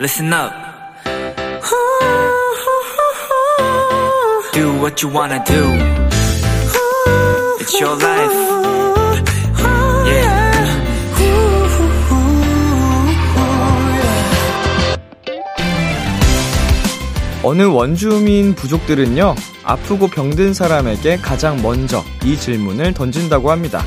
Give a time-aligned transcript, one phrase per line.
[0.00, 0.50] listen up.
[4.54, 5.62] Do what you wanna do.
[7.60, 8.32] It's your life.
[10.06, 10.40] Yeah.
[17.42, 23.84] 어느 원주민 부족들은요, 아프고 병든 사람에게 가장 먼저 이 질문을 던진다고 합니다.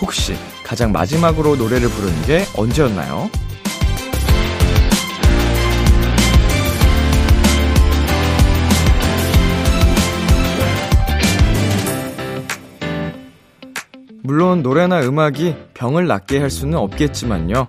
[0.00, 0.34] 혹시
[0.64, 3.28] 가장 마지막으로 노래를 부르는 게 언제였나요?
[14.26, 17.66] 물론 노래나 음악이 병을 낫게 할 수는 없겠지만요.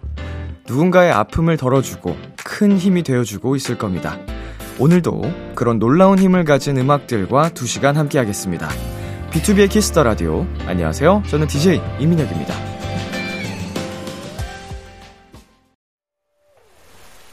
[0.66, 2.16] 누군가의 아픔을 덜어주고
[2.46, 4.18] 큰 힘이 되어주고 있을 겁니다.
[4.80, 8.70] 오늘도 그런 놀라운 힘을 가진 음악들과 2시간 함께하겠습니다.
[9.32, 10.48] BTOB의 키스 더 라디오.
[10.66, 11.24] 안녕하세요.
[11.28, 12.56] 저는 DJ 이민혁입니다.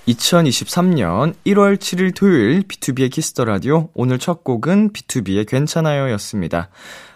[0.08, 3.88] 2023년 1월 7일 토요일 BTOB의 키스 더 라디오.
[3.94, 6.70] 오늘 첫 곡은 BTOB의 괜찮아요 였습니다.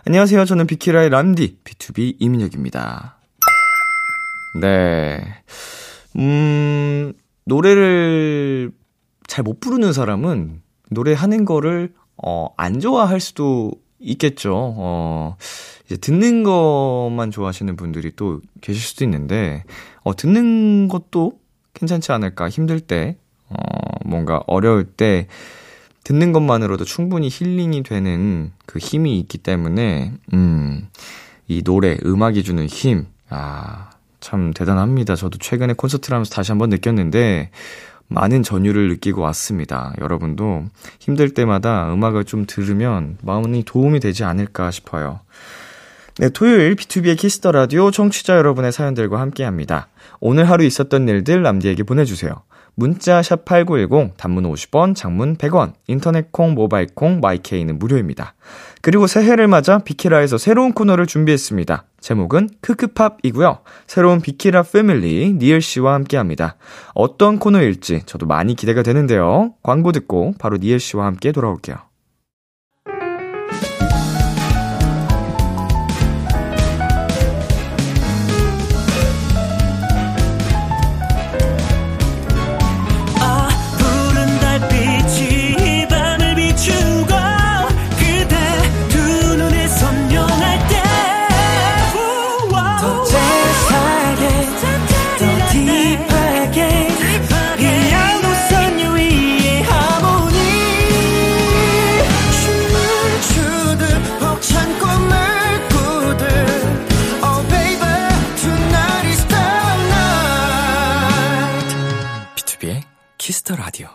[0.08, 0.44] 안녕하세요.
[0.44, 3.16] 저는 비키라의 람디 BTOB 이민혁입니다.
[4.60, 5.20] 네.
[6.16, 7.12] 음,
[7.44, 8.70] 노래를
[9.26, 11.92] 잘 못 부르는 사람은 노래하는 거를,
[12.24, 14.52] 어, 안 좋아할 수도 있겠죠.
[14.54, 15.36] 어,
[15.86, 19.64] 이제 듣는 것만 좋아하시는 분들이 또 계실 수도 있는데,
[20.04, 21.40] 어, 듣는 것도
[21.74, 22.48] 괜찮지 않을까.
[22.48, 23.18] 힘들 때,
[23.48, 23.56] 어,
[24.04, 25.26] 뭔가 어려울 때,
[26.06, 30.86] 듣는 것만으로도 충분히 힐링이 되는 그 힘이 있기 때문에, 음,
[31.48, 33.90] 이 노래, 음악이 주는 힘, 아,
[34.20, 35.16] 참 대단합니다.
[35.16, 37.50] 저도 최근에 콘서트를 하면서 다시 한번 느꼈는데,
[38.06, 39.94] 많은 전율을 느끼고 왔습니다.
[39.98, 40.66] 여러분도
[41.00, 45.18] 힘들 때마다 음악을 좀 들으면 마음이 도움이 되지 않을까 싶어요.
[46.18, 49.88] 네, 토요일 BTOB의 키스 더 라디오 청취자 여러분의 사연들과 함께 합니다.
[50.20, 52.44] 오늘 하루 있었던 일들 람디에게 보내주세요.
[52.78, 58.34] 문자 샵 8910 단문 50원, 장문 100원, 인터넷 콩, 모바일 콩, 마이케이는 무료입니다.
[58.82, 61.84] 그리고 새해를 맞아 비키라에서 새로운 코너를 준비했습니다.
[62.00, 63.60] 제목은 크크팝이고요.
[63.86, 66.56] 새로운 비키라 패밀리 니엘 씨와 함께 합니다.
[66.94, 69.54] 어떤 코너일지 저도 많이 기대가 되는데요.
[69.62, 71.76] 광고 듣고 바로 니엘 씨와 함께 돌아올게요.
[113.46, 113.88] 키스 더 라디오.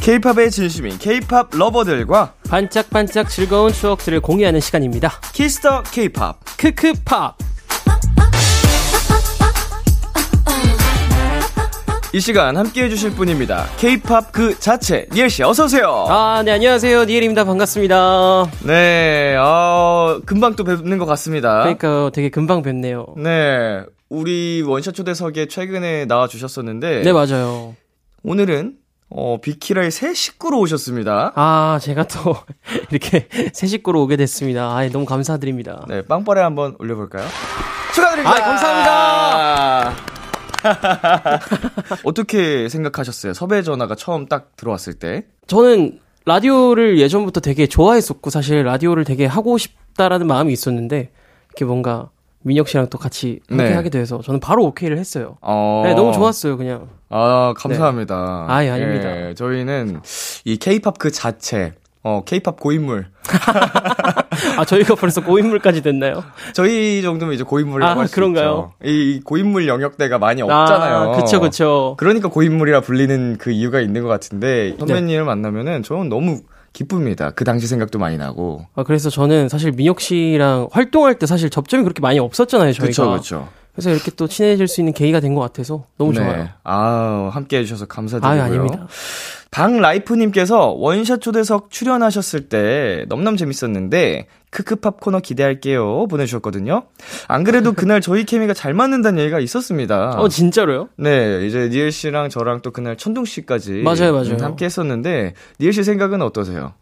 [0.00, 5.20] K-팝의 진심인 K-팝 러버들과 반짝반짝 즐거운 추억들을 공유하는 시간입니다.
[5.34, 6.38] 키스 더 K-팝.
[6.56, 7.47] 크크팝.
[12.14, 13.66] 이 시간 함께 해주실 분입니다.
[13.76, 16.06] K-팝 그 자체 니엘 씨 어서 오세요.
[16.08, 17.04] 아, 네, 안녕하세요.
[17.04, 17.44] 니엘입니다.
[17.44, 18.46] 반갑습니다.
[18.64, 21.58] 네, 어, 금방 또 뵙는 것 같습니다.
[21.60, 23.06] 그러니까 되게 금방 뵙네요.
[23.18, 27.74] 네, 우리 원샷 초대석에 최근에 나와 주셨었는데 네, 맞아요.
[28.24, 28.76] 오늘은
[29.10, 31.32] 어, 비키라의 새 식구로 오셨습니다.
[31.34, 32.36] 아, 제가 또
[32.90, 34.74] 이렇게 새 식구로 오게 됐습니다.
[34.74, 35.84] 아, 너무 감사드립니다.
[35.88, 37.26] 네, 빵빠레 한번 올려볼까요?
[37.94, 38.34] 축하드립니다.
[38.34, 40.17] 아, 감사합니다.
[42.04, 43.34] 어떻게 생각하셨어요?
[43.34, 45.26] 섭외 전화가 처음 딱 들어왔을 때.
[45.46, 51.10] 저는 라디오를 예전부터 되게 좋아했었고 사실 라디오를 되게 하고 싶다라는 마음이 있었는데
[51.48, 52.10] 이렇게 뭔가
[52.42, 53.74] 민혁 씨랑 또 같이 함께 네.
[53.74, 55.36] 하게 돼서 저는 바로 오케이를 했어요.
[55.40, 55.82] 어...
[55.84, 56.88] 네, 너무 좋았어요, 그냥.
[57.08, 58.46] 아, 감사합니다.
[58.48, 59.28] 아, 예, 아닙니다.
[59.28, 60.00] 예, 저희는
[60.44, 61.72] 이 케이팝 그 자체,
[62.02, 63.06] 어, 케이팝 고인물.
[64.56, 66.22] 아, 저희가 벌써 고인물까지 됐나요?
[66.54, 68.72] 저희 정도면 이제 고인물이라고 아, 할수 그런가요?
[68.82, 68.90] 있죠.
[68.90, 70.96] 이 고인물 영역대가 많이 없잖아요.
[71.12, 71.94] 아, 그쵸, 그쵸.
[71.98, 76.40] 그러니까 고인물이라 불리는 그 이유가 있는 것 같은데 선배님을 만나면은 저는 너무
[76.72, 77.30] 기쁩니다.
[77.30, 78.66] 그 당시 생각도 많이 나고.
[78.74, 82.82] 아, 그래서 저는 사실 민혁 씨랑 활동할 때 사실 접점이 그렇게 많이 없었잖아요, 저희가.
[82.82, 83.48] 그렇죠, 그렇죠.
[83.72, 86.48] 그래서 이렇게 또 친해질 수 있는 계기가 된 것 같아서 너무 좋아요.
[86.64, 88.30] 아, 함께 해주셔서 감사드리고요.
[88.32, 88.86] 아유, 아닙니다.
[89.50, 96.84] 박라이프님께서 원샷 초대석 출연하셨을 때 넘넘 재밌었는데 크크팝 코너 기대할게요 보내주셨거든요.
[97.28, 100.10] 안 그래도 그날 저희 케미가 잘 맞는다는 얘기가 있었습니다.
[100.18, 100.88] 어, 진짜로요?
[100.96, 104.34] 네, 이제 니엘 씨랑 저랑 또 그날 천둥 씨까지 맞아요, 맞아요.
[104.34, 106.74] 음, 함께 했었는데 니엘 씨 생각은 어떠세요?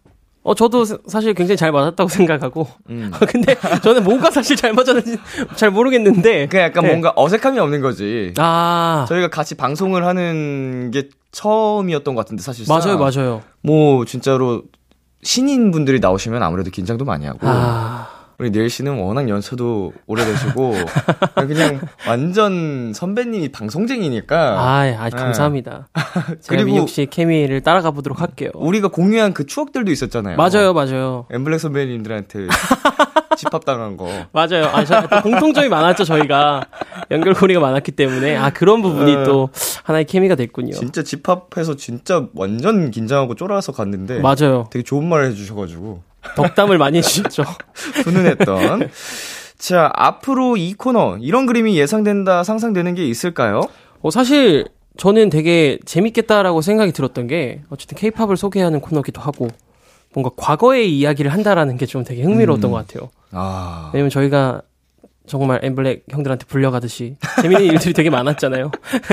[0.46, 2.68] 어, 저도 사- 사실 굉장히 잘 맞았다고 생각하고.
[2.88, 3.10] 음.
[3.28, 5.18] 근데 저는 뭐가 사실 잘 맞았는지
[5.56, 6.46] 잘 모르겠는데.
[6.46, 6.90] 그냥 약간 네.
[6.90, 8.32] 뭔가 어색함이 없는 거지.
[8.38, 9.06] 아.
[9.08, 12.78] 저희가 같이 방송을 하는 게 처음이었던 것 같은데 사실상.
[12.78, 13.42] 맞아요, 맞아요.
[13.60, 14.62] 뭐 진짜로
[15.24, 18.08] 신인 분들이 나오시면 아무래도 긴장도 많이 하고 아.
[18.38, 20.74] 우리 니엘 씨는 워낙 연차도 오래되시고
[21.46, 25.16] 그냥 완전 선배님이 방송쟁이니까 아, 아, 네.
[25.16, 25.88] 감사합니다.
[25.94, 28.50] 제가 그리고- 민혁 씨 케미를 따라가 보도록 할게요.
[28.54, 30.36] 우리가 공유한 그 추억들도 있었잖아요.
[30.36, 31.26] 맞아요, 맞아요.
[31.30, 32.48] 엠블랙 선배님들한테
[33.38, 34.08] 집합당한 거.
[34.32, 34.64] 맞아요.
[34.66, 36.66] 아, 저, 또 공통점이 많았죠, 저희가.
[37.10, 38.34] 연결고리가 많았기 때문에.
[38.36, 39.24] 아, 그런 부분이 네.
[39.24, 39.50] 또
[39.84, 40.72] 하나의 케미가 됐군요.
[40.72, 44.68] 진짜 집합해서 진짜 완전 긴장하고 쫄아서 갔는데 맞아요.
[44.70, 46.02] 되게 좋은 말 해주셔가지고
[46.34, 47.44] 덕담을 많이 해주셨죠.
[48.04, 48.88] 훈훈했던.
[49.58, 53.62] 자 앞으로 이 코너 이런 그림이 예상된다 상상되는 게 있을까요?
[54.02, 54.66] 어, 사실
[54.98, 59.48] 저는 되게 재밌겠다라고 생각이 들었던 게 어쨌든 케이팝을 소개하는 코너기도 하고
[60.14, 62.72] 뭔가 과거의 이야기를 한다라는 게 좀 되게 흥미로웠던 음.
[62.72, 63.10] 것 같아요.
[63.32, 64.62] 아 왜냐면 저희가
[65.26, 68.70] 정말 엠블랙 형들한테 불려가듯이 재밌는 일들이 되게 많았잖아요.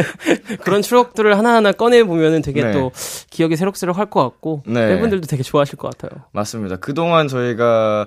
[0.64, 2.72] 그런 추억들을 하나하나 꺼내 보면은 되게 네.
[2.72, 2.92] 또
[3.30, 4.88] 기억이 새록새록 할 것 같고 네.
[4.90, 6.24] 팬분들도 되게 좋아하실 것 같아요.
[6.34, 6.76] 맞습니다.
[6.76, 8.06] 그동안 저희가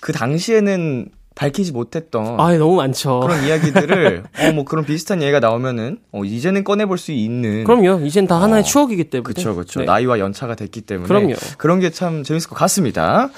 [0.00, 3.18] 그 당시에는 밝히지 못했던 아, 너무 많죠.
[3.18, 8.06] 그런 이야기들을 어 뭐 그런 비슷한 얘기가 나오면은 어 이제는 꺼내볼 수 있는 그럼요.
[8.06, 9.34] 이젠 다 하나의 어, 추억이기 때문에.
[9.34, 9.86] 그쵸 그쵸 네.
[9.86, 11.34] 나이와 연차가 됐기 때문에 그럼요.
[11.58, 13.30] 그런 게 참 재밌을 것 같습니다.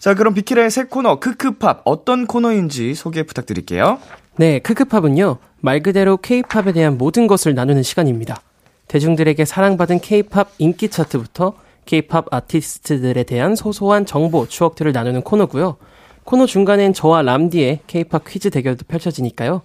[0.00, 3.98] 자 그럼 비키라의 새 코너 크크팝 어떤 코너인지 소개 부탁드릴게요.
[4.36, 8.40] 네, 크크팝은요, 말 그대로 케이팝에 대한 모든 것을 나누는 시간입니다.
[8.88, 11.52] 대중들에게 사랑받은 케이팝 인기 차트부터
[11.84, 15.76] 케이팝 아티스트들에 대한 소소한 정보, 추억들을 나누는 코너고요.
[16.24, 19.60] 코너 중간엔 저와 람디의 케이팝 퀴즈 대결도 펼쳐지니까요.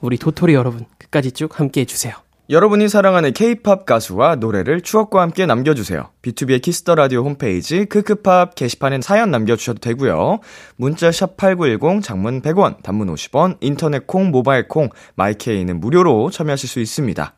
[0.00, 2.14] 우리 도토리 여러분, 끝까지 쭉 함께 해주세요.
[2.50, 6.08] 여러분이 사랑하는 K-팝 가수와 노래를 추억과 함께 남겨주세요.
[6.20, 10.40] BTOB의 키스 더 라디오 홈페이지 크크팝 게시판엔 사연 남겨주셔도 되고요.
[10.74, 16.80] 문자 샵 #8910 장문 100원, 단문 50원, 인터넷 콩, 모바일 콩, 마이케이는 무료로 참여하실 수
[16.80, 17.34] 있습니다.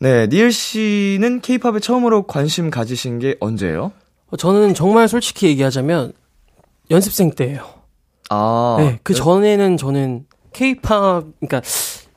[0.00, 3.92] 네, 니엘 씨는 K-팝에 처음으로 관심 가지신 게 언제예요?
[4.28, 6.12] 어, 저는 정말 솔직히 얘기하자면,
[6.90, 7.64] 연습생 때예요.
[8.28, 11.62] 아, 네, 그 전에는 저는 케이팝, 그러니까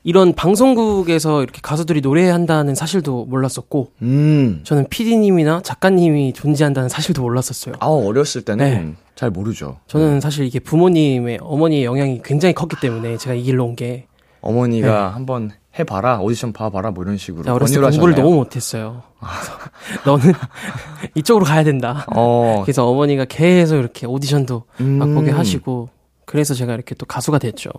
[0.06, 7.74] 이런 방송국에서 이렇게 가수들이 노래한다는 사실도 몰랐었고, 음, 저는 PD님이나 작가님이 존재한다는 사실도 몰랐었어요.
[7.80, 8.94] 아 어렸을 때는 네.
[9.16, 9.80] 잘 모르죠.
[9.88, 14.06] 저는 사실 이게 부모님의, 어머니의 영향이 굉장히 컸기 때문에 제가 이 길로 온 게,
[14.42, 15.50] 어머니가 한번
[15.80, 18.14] 해봐라, 오디션 봐봐라, 뭐 이런 식으로 어렸을 때 공부를?
[18.14, 19.02] 너무 못했어요.
[20.06, 20.34] 너는
[21.16, 22.06] 이쪽으로 가야 된다.
[22.16, 25.16] 어, 그래서 어머니가 계속 이렇게 오디션도 막 음.
[25.16, 25.90] 보게 하시고,
[26.26, 27.72] 그래서 제가 이렇게 또 가수가 됐죠.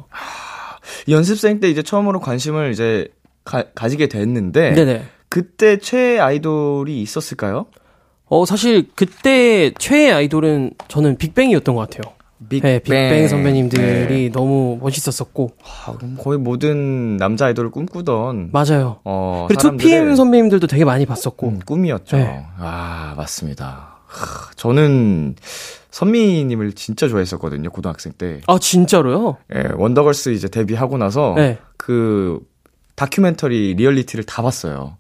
[1.09, 3.09] 연습생 때 이제 처음으로 관심을 이제
[3.44, 5.05] 가, 가지게 됐는데 네네.
[5.29, 7.67] 그때 최애 아이돌이 있었을까요?
[8.27, 12.15] 어, 사실 그때 최애 아이돌은 저는 빅뱅이었던 것 같아요.
[12.38, 14.31] 네, 빅뱅 선배님들이 네.
[14.31, 15.53] 너무 멋있었었고.
[15.62, 19.00] 아, 그럼 거의 모든 남자 아이돌을 꿈꾸던 맞아요.
[19.05, 21.49] 어, 그리고 사람들의 2PM 선배님들도 되게 많이 봤었고.
[21.49, 22.17] 음, 꿈이었죠.
[22.19, 22.44] 네.
[22.59, 24.00] 아 맞습니다.
[24.06, 25.37] 하, 저는
[25.97, 28.43] 선미님을 진짜 좋아했었거든요 고등학생 때.
[28.47, 29.39] 아, 진짜로요?
[29.55, 31.59] 예, 원더걸스 이제 데뷔하고 나서 네.
[31.79, 32.41] 그
[32.97, 34.99] 다큐멘터리 리얼리티를 다 봤어요.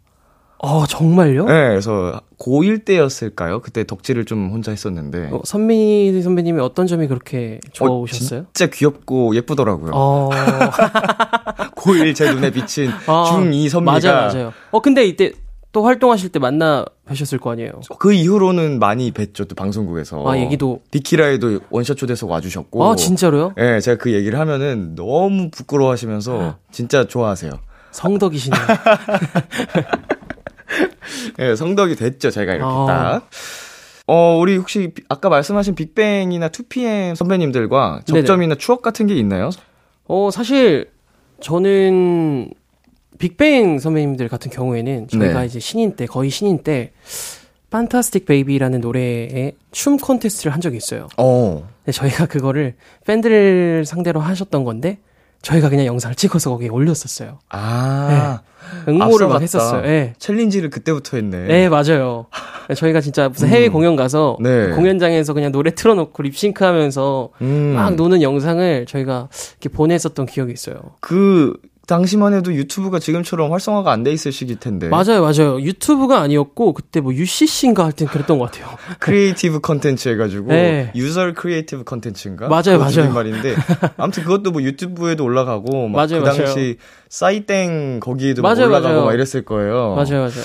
[0.62, 1.44] 아, 정말요?
[1.44, 3.60] 네, 그래서 고1 때였을까요?
[3.60, 5.28] 그때 덕질을 좀 혼자 했었는데.
[5.32, 8.46] 어, 선미 선배님이 어떤 점이 그렇게 좋으셨어요?
[8.54, 9.90] 진짜 귀엽고 예쁘더라고요.
[9.94, 10.30] 어,
[11.76, 14.52] 고1 제 눈에 비친 아, 중2 선미가 맞아요, 맞아요.
[14.70, 15.32] 어, 근데 이때
[15.76, 17.82] 또 활동하실 때 만나 뵈셨을 거 아니에요?
[17.98, 20.26] 그 이후로는 많이 뵀죠, 또 방송국에서.
[20.26, 20.80] 아, 얘기도.
[20.90, 22.82] 비키라에도 원샷 초대석 와주셨고.
[22.82, 23.52] 아, 진짜로요?
[23.58, 27.52] 예, 제가 그 얘기를 하면은 너무 부끄러워하시면서 진짜 좋아하세요.
[27.90, 28.58] 성덕이시네요.
[31.40, 32.86] 예, 성덕이 됐죠, 제가 이렇게 아.
[32.88, 33.28] 딱.
[34.06, 39.50] 어, 우리 혹시 비- 아까 말씀하신 빅뱅이나 2PM 선배님들과 접점이나 추억 같은 게 있나요?
[40.08, 40.88] 어, 사실
[41.40, 42.48] 저는
[43.18, 45.46] 빅뱅 선배님들 같은 경우에는 저희가 네.
[45.46, 46.92] 이제 신인 때 거의 신인 때
[47.70, 51.08] 판타스틱 베이비라는 노래에 춤 콘테스트를 한 적이 있어요.
[51.16, 51.68] 어.
[51.84, 52.74] 근데 저희가 그거를
[53.06, 54.98] 팬들을 상대로 하셨던 건데
[55.42, 57.38] 저희가 그냥 영상을 찍어서 거기에 올렸었어요.
[57.50, 58.40] 아.
[58.88, 59.38] 응모를 막 앞서갔다.
[59.40, 59.86] 했었어요.
[59.86, 60.14] 예.
[60.18, 61.46] 챌린지를 그때부터 했네.
[61.46, 62.26] 네, 맞아요.
[62.74, 64.70] 저희가 진짜 무슨 해외 공연 가서 네.
[64.70, 67.74] 공연장에서 그냥 노래 틀어놓고 립싱크 하면서 음.
[67.76, 69.28] 막 노는 영상을 저희가
[69.60, 70.76] 이렇게 보냈었던 기억이 있어요.
[71.00, 71.54] 그
[71.86, 74.88] 당시만 해도 유튜브가 지금처럼 활성화가 안 돼 있을 시기일 텐데.
[74.88, 75.60] 맞아요, 맞아요.
[75.60, 78.76] 유튜브가 아니었고 그때 뭐 UCC인가 할 땐 그랬던 것 같아요.
[78.98, 80.90] creative contents 해가지고 네.
[80.94, 82.48] user creative contents인가?
[82.48, 83.12] 맞아요, 맞아요.
[83.12, 83.54] 말인데
[83.96, 86.44] 아무튼 그것도 뭐 유튜브에도 올라가고 막 맞아요, 그 맞아요.
[86.44, 86.76] 당시
[87.08, 89.04] 싸이땡 거기에도 막 맞아요, 올라가고 맞아요.
[89.06, 89.94] 막 이랬을 거예요.
[89.94, 90.44] 맞아요, 맞아요.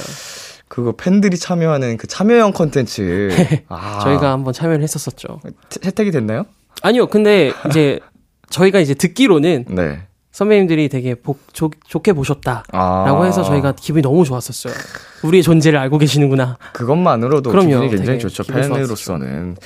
[0.67, 3.29] 그거 팬들이 참여하는 그 참여형 컨텐츠.
[3.67, 5.41] 아, 저희가 한번 참여를 했었었죠.
[5.69, 6.45] 태- 혜택이 됐나요?
[6.81, 7.99] 아니요, 근데 이제
[8.49, 10.03] 저희가 이제 듣기로는 네.
[10.31, 13.23] 선배님들이 되게 복, 좋, 좋게 보셨다라고 아.
[13.25, 14.73] 해서 저희가 기분이 너무 좋았었어요.
[15.23, 16.57] 우리의 존재를 알고 계시는구나.
[16.73, 17.69] 그것만으로도 그럼요.
[17.69, 18.43] 기분이 굉장히 좋죠.
[18.43, 19.57] 팬으로서는.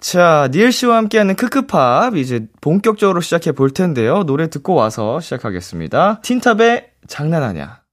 [0.00, 4.24] 자, 니엘 씨와 함께하는 크크팝 이제 본격적으로 시작해 볼 텐데요.
[4.24, 6.20] 노래 듣고 와서 시작하겠습니다.
[6.22, 7.84] 틴탑의 장난하냐.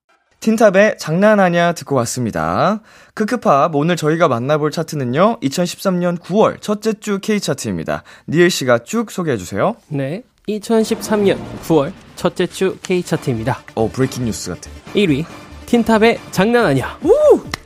[0.42, 2.82] 틴탑의 장난하냐 듣고 왔습니다.
[3.14, 5.40] 크크팝 오늘 저희가 만나볼 차트는요.
[5.42, 8.04] 2013년 9월 첫째 주 K 차트입니다.
[8.28, 9.76] 니엘 씨가 쭉 소개해 주세요.
[9.88, 10.24] 네.
[10.48, 13.60] 2013년 9월 첫째 주 K 차트입니다.
[13.76, 14.70] 어, breaking news 같아.
[14.94, 15.26] 1위
[15.66, 17.00] 틴탑의 장난 아니야.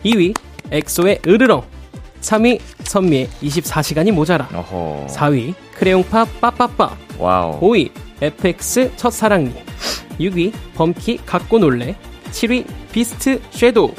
[0.04, 0.34] 2위
[0.72, 1.64] 엑소의 으르렁.
[2.22, 4.50] 3위 선미의 24시간이 모자라.
[4.54, 5.08] 어허.
[5.10, 6.98] 4위 크레용팝 빠빠빠.
[7.18, 7.60] 와우.
[7.62, 7.92] 5위
[8.22, 9.54] FX 첫사랑니.
[10.20, 11.96] 6위 범키 갖고 놀래.
[12.32, 13.94] 7위 비스트 Shadow.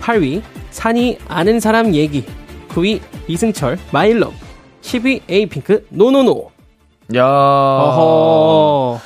[0.00, 2.24] 8위 산이 아는 사람 얘기.
[2.68, 4.32] 9위 이승철 My Love.
[4.82, 6.53] 10위 에이핑크 NoNoNo.
[7.14, 7.26] 야.
[7.26, 9.00] 어허.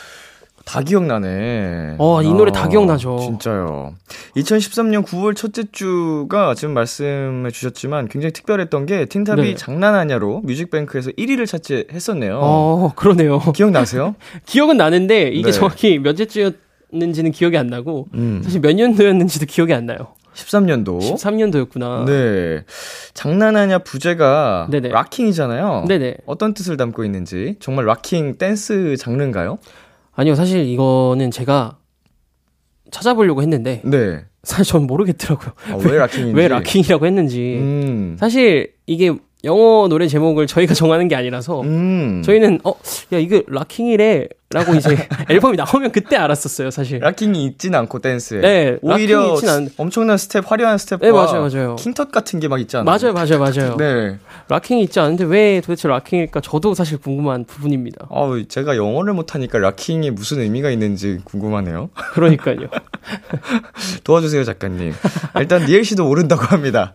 [0.68, 1.94] 다 기억나네.
[1.96, 3.18] 어, 이 노래 다 기억나죠.
[3.20, 3.94] 진짜요.
[4.36, 9.54] 2013년 9월 첫째 주가 지금 말씀해 주셨지만 굉장히 특별했던 게 틴탑이 네.
[9.54, 12.38] 장난아냐로 뮤직뱅크에서 1위를 차지했었네요.
[12.42, 13.38] 어, 그러네요.
[13.52, 14.14] 기억나세요?
[14.44, 15.52] 기억은 나는데 이게 네.
[15.52, 18.42] 정확히 몇째 주였는지는 기억이 안 나고 음.
[18.44, 20.08] 사실 몇 년도였는지도 기억이 안 나요.
[20.38, 21.00] 13년도.
[21.00, 22.04] 13년도였구나.
[22.04, 22.64] 네.
[23.14, 24.90] 장난아냐 부제가 네네.
[24.90, 25.84] Rocking이잖아요.
[25.88, 26.18] 네네.
[26.26, 29.58] 어떤 뜻을 담고 있는지 정말 locking 댄스 장르인가요?
[30.14, 31.78] 아니요, 사실 이거는 제가
[32.90, 34.24] 찾아보려고 했는데 네.
[34.44, 35.50] 사실 전 모르겠더라고요.
[35.72, 36.34] 아, 왜 Rocking인지.
[36.34, 37.56] 왜 Rocking이라고 했는지.
[37.60, 38.16] 음.
[38.18, 39.14] 사실 이게
[39.44, 42.22] 영어 노래 제목을 저희가 정하는 게 아니라서 음.
[42.24, 42.72] 저희는 어,
[43.12, 46.98] 야 이게 Rocking이래라고 이제 앨범이 나오면 그때 알았었어요, 사실.
[46.98, 48.40] locking이 있진 않고 댄스에.
[48.40, 51.76] 네, 오히려 있진 않- 엄청난 스텝, 화려한 스텝과 네, 맞아요, 맞아요.
[51.76, 52.84] King Tut 같은 게 막 있지 않아요?
[52.84, 53.76] 맞아요, 맞아요, 맞아요.
[53.76, 54.18] 네.
[54.48, 56.40] locking이 있지 않은데 왜 도대체 Rocking일까?
[56.40, 58.06] 저도 사실 궁금한 부분입니다.
[58.10, 61.90] 아우, 제가 영어를 못하니까 Rocking이 무슨 의미가 있는지 궁금하네요.
[62.14, 62.68] 그러니까요.
[64.02, 64.92] 도와주세요, 작가님.
[65.38, 66.92] 일단 니엘 씨도 모른다고 합니다.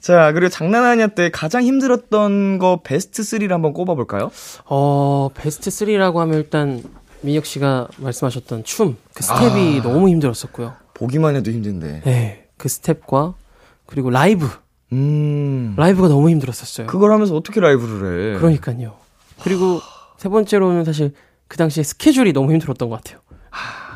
[0.00, 4.30] 자, 그리고 장난아냐 때 가장 힘들었던 거 베스트 3를 한번 꼽아볼까요?
[4.66, 6.82] 어, 베스트 3라고 하면 일단
[7.20, 9.82] 민혁 씨가 말씀하셨던 춤, 그 스텝이 아.
[9.82, 10.74] 너무 힘들었었고요.
[10.94, 12.02] 보기만 해도 힘든데.
[12.04, 13.34] 네, 그 스텝과
[13.86, 14.48] 그리고 라이브,
[14.92, 15.74] 음.
[15.76, 16.86] 라이브가 너무 힘들었었어요.
[16.86, 18.38] 그걸 하면서 어떻게 라이브를 해?
[18.38, 18.94] 그러니까요.
[19.42, 19.80] 그리고
[20.16, 21.12] 세 번째로는 사실
[21.48, 23.20] 그 당시에 스케줄이 너무 힘들었던 것 같아요.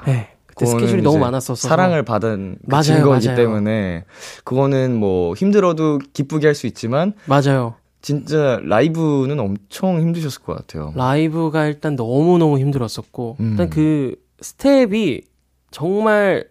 [0.07, 0.31] 네,
[0.65, 3.37] 그때 스케줄이 너무 많았어서 사랑을 받은 그 맞아요, 증거이기 맞아요.
[3.37, 4.05] 때문에
[4.45, 7.75] 그거는 뭐 힘들어도 기쁘게 할 수 있지만 맞아요.
[8.03, 10.93] 진짜 라이브는 엄청 힘드셨을 것 같아요.
[10.97, 13.51] 라이브가 일단 너무 너무 힘들었었고 음.
[13.53, 15.23] 일단 그 스텝이
[15.71, 16.47] 정말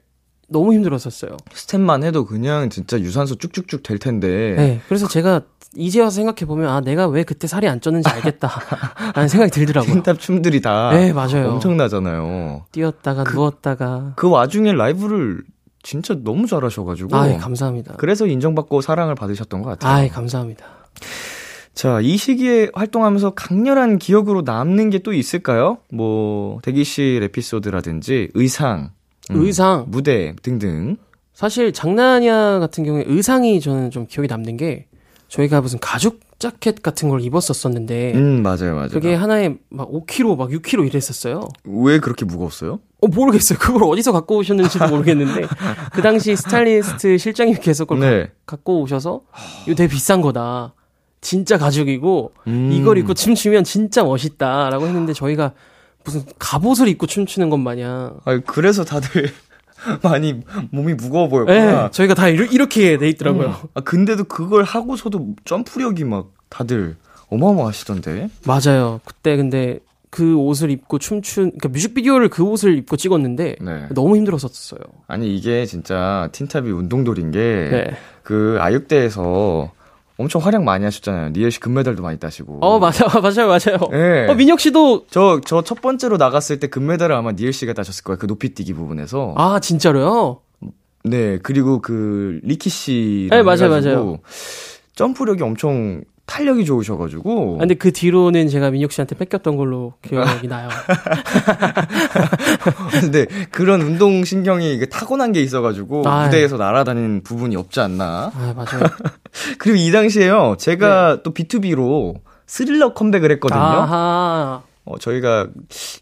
[0.48, 1.38] 너무 힘들었었어요.
[1.54, 4.56] 스텝만 해도 그냥 진짜 유산소 쭉쭉쭉 될 텐데.
[4.58, 5.42] 네, 그래서 제가
[5.78, 9.94] 이제 와서 생각해 보면 아 내가 왜 그때 살이 안 쪘는지 알겠다라는 생각이 들더라고요.
[9.94, 11.52] 틴탑 춤들이 다 네, 맞아요.
[11.52, 12.66] 엄청나잖아요.
[12.72, 15.42] 뛰었다가 누웠다가 그 와중에 라이브를
[15.84, 17.16] 진짜 너무 잘하셔가지고.
[17.16, 17.96] 아, 감사합니다.
[17.98, 20.06] 그래서 인정받고 사랑을 받으셨던 것 같아요.
[20.06, 20.66] 아, 감사합니다.
[21.74, 25.80] 자, 이 시기에 활동하면서 강렬한 기억으로 남는 게 또 있을까요?
[25.92, 28.92] 뭐, 대기실 에피소드라든지, 의상,
[29.32, 30.98] 음, 의상 무대 등등.
[31.34, 34.86] 사실 장난이야 같은 경우에 의상이 저는 좀 기억에 남는 게
[35.32, 38.90] 저희가 무슨 가죽 자켓 같은 걸 입었었었는데 음, 맞아요, 맞아요.
[38.90, 41.48] 그게 하나에 막 5kg 막 6kg 이랬었어요.
[41.64, 42.80] 왜 그렇게 무거웠어요?
[43.02, 43.58] 어 모르겠어요.
[43.58, 45.48] 그걸 어디서 갖고 오셨는지도 모르겠는데
[45.94, 48.24] 그 당시 스타일리스트 실장님께서 그걸 네.
[48.46, 49.22] 가- 갖고 오셔서
[49.68, 50.74] 이거 되게 비싼 거다.
[51.22, 52.70] 진짜 가죽이고 음.
[52.74, 55.54] 이걸 입고 춤추면 진짜 멋있다라고 했는데 저희가
[56.04, 59.30] 무슨 갑옷을 입고 춤추는 것 마냥 아, 그래서 다들
[60.04, 61.92] 많이 몸이 무거워 예, 보였구나.
[61.92, 63.56] 저희가 다 이렇게 돼 있더라고요.
[63.74, 66.96] 아, 근데도 그걸 하고서도 점프력이 막 다들
[67.30, 68.30] 어마어마하시던데.
[68.46, 69.00] 맞아요.
[69.06, 73.88] 그때 근데 그 옷을 입고 춤춘 그러니까 뮤직비디오를 그 옷을 입고 찍었는데 네.
[73.92, 74.80] 너무 힘들었었어요.
[75.08, 77.98] 아니, 이게 진짜 틴탑이 운동돌인 게, 네.
[78.22, 79.72] 그 아육대에서
[80.22, 81.30] 엄청 활약 많이 하셨잖아요.
[81.32, 82.60] 니엘 씨 금메달도 많이 따시고.
[82.62, 83.78] 어 맞아 맞아요 맞아요.
[83.92, 84.28] 네.
[84.30, 88.18] 어 민혁 씨도 저, 저 첫 번째로 나갔을 때 금메달을 아마 니엘 씨가 따셨을 거예요.
[88.18, 89.34] 그 높이뛰기 부분에서.
[89.38, 90.40] 아 진짜로요?
[91.04, 93.28] 네, 그리고 그 리키 씨.
[93.32, 94.20] 네, 맞아요, 맞아요.
[94.96, 97.56] 점프력이 엄청 탄력이 좋으셔가지고.
[97.58, 100.70] 아, 근데 그 뒤로는 제가 민혁 씨한테 뺏겼던 걸로 기억이 나요.
[103.02, 106.26] 근데 그런 운동 신경이 타고난 게 있어가지고 아유.
[106.26, 108.32] 무대에서 날아다니는 부분이 없지 않나.
[108.34, 108.84] 아 맞아요.
[109.60, 110.56] 그리고 이 당시에요.
[110.58, 113.60] 제가 또 B2B로 스릴러 컴백을 했거든요.
[113.60, 113.66] 네.
[113.66, 114.62] 아하.
[114.86, 115.48] 어, 저희가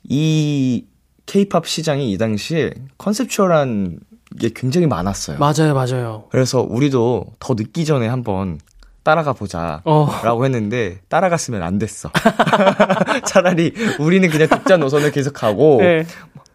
[0.03, 0.85] 이
[1.25, 3.99] 케이팝 시장이 이 당시에 컨셉추얼한
[4.39, 5.37] 게 굉장히 많았어요.
[5.37, 6.25] 맞아요, 맞아요.
[6.31, 8.59] 그래서 우리도 더 늦기 전에 한번
[9.03, 9.81] 따라가 보자.
[9.85, 10.07] 어.
[10.23, 12.09] 라고 했는데 따라갔으면 안 됐어.
[13.25, 16.05] 차라리 우리는 그냥 독자 노선을 계속 가고 네.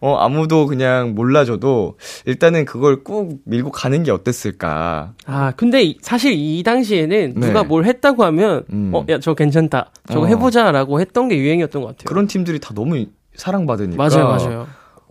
[0.01, 5.13] 어 아무도 그냥 몰라줘도 일단은 그걸 꾹 밀고 가는 게 어땠을까.
[5.25, 7.47] 아, 근데 이- 사실 이 당시에는 네.
[7.47, 8.91] 누가 뭘 했다고 하면, 음.
[8.93, 9.91] 어, 야, 저거 괜찮다.
[10.09, 10.27] 저거 어.
[10.27, 12.05] 해보자 라고 했던 게 유행이었던 것 같아요.
[12.05, 13.97] 그런 팀들이 다 너무 사랑받으니까.
[14.09, 14.67] 맞아요, 맞아요.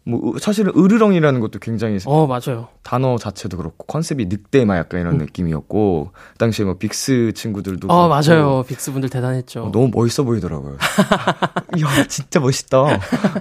[0.07, 2.69] 뭐 으- 사실은 으르렁이라는 것도 굉장히 어, 맞아요.
[2.83, 8.65] 단어 자체도 그렇고 컨셉이 늑대마 약간 이런 느낌이었고 그 당시에 뭐 빅스 친구들도 어, 맞아요.
[8.69, 9.65] 빅스 분들 대단했죠.
[9.65, 10.77] 어, 너무 멋있어 보이더라고요.
[11.81, 12.79] 야, 진짜 멋있다.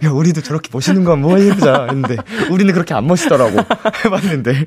[0.05, 1.87] 야, 우리도 저렇게 멋있는 거 한번 해보자.
[1.89, 2.15] 했는데,
[2.49, 3.57] 우리는 그렇게 안 멋있더라고.
[4.05, 4.65] 해봤는데.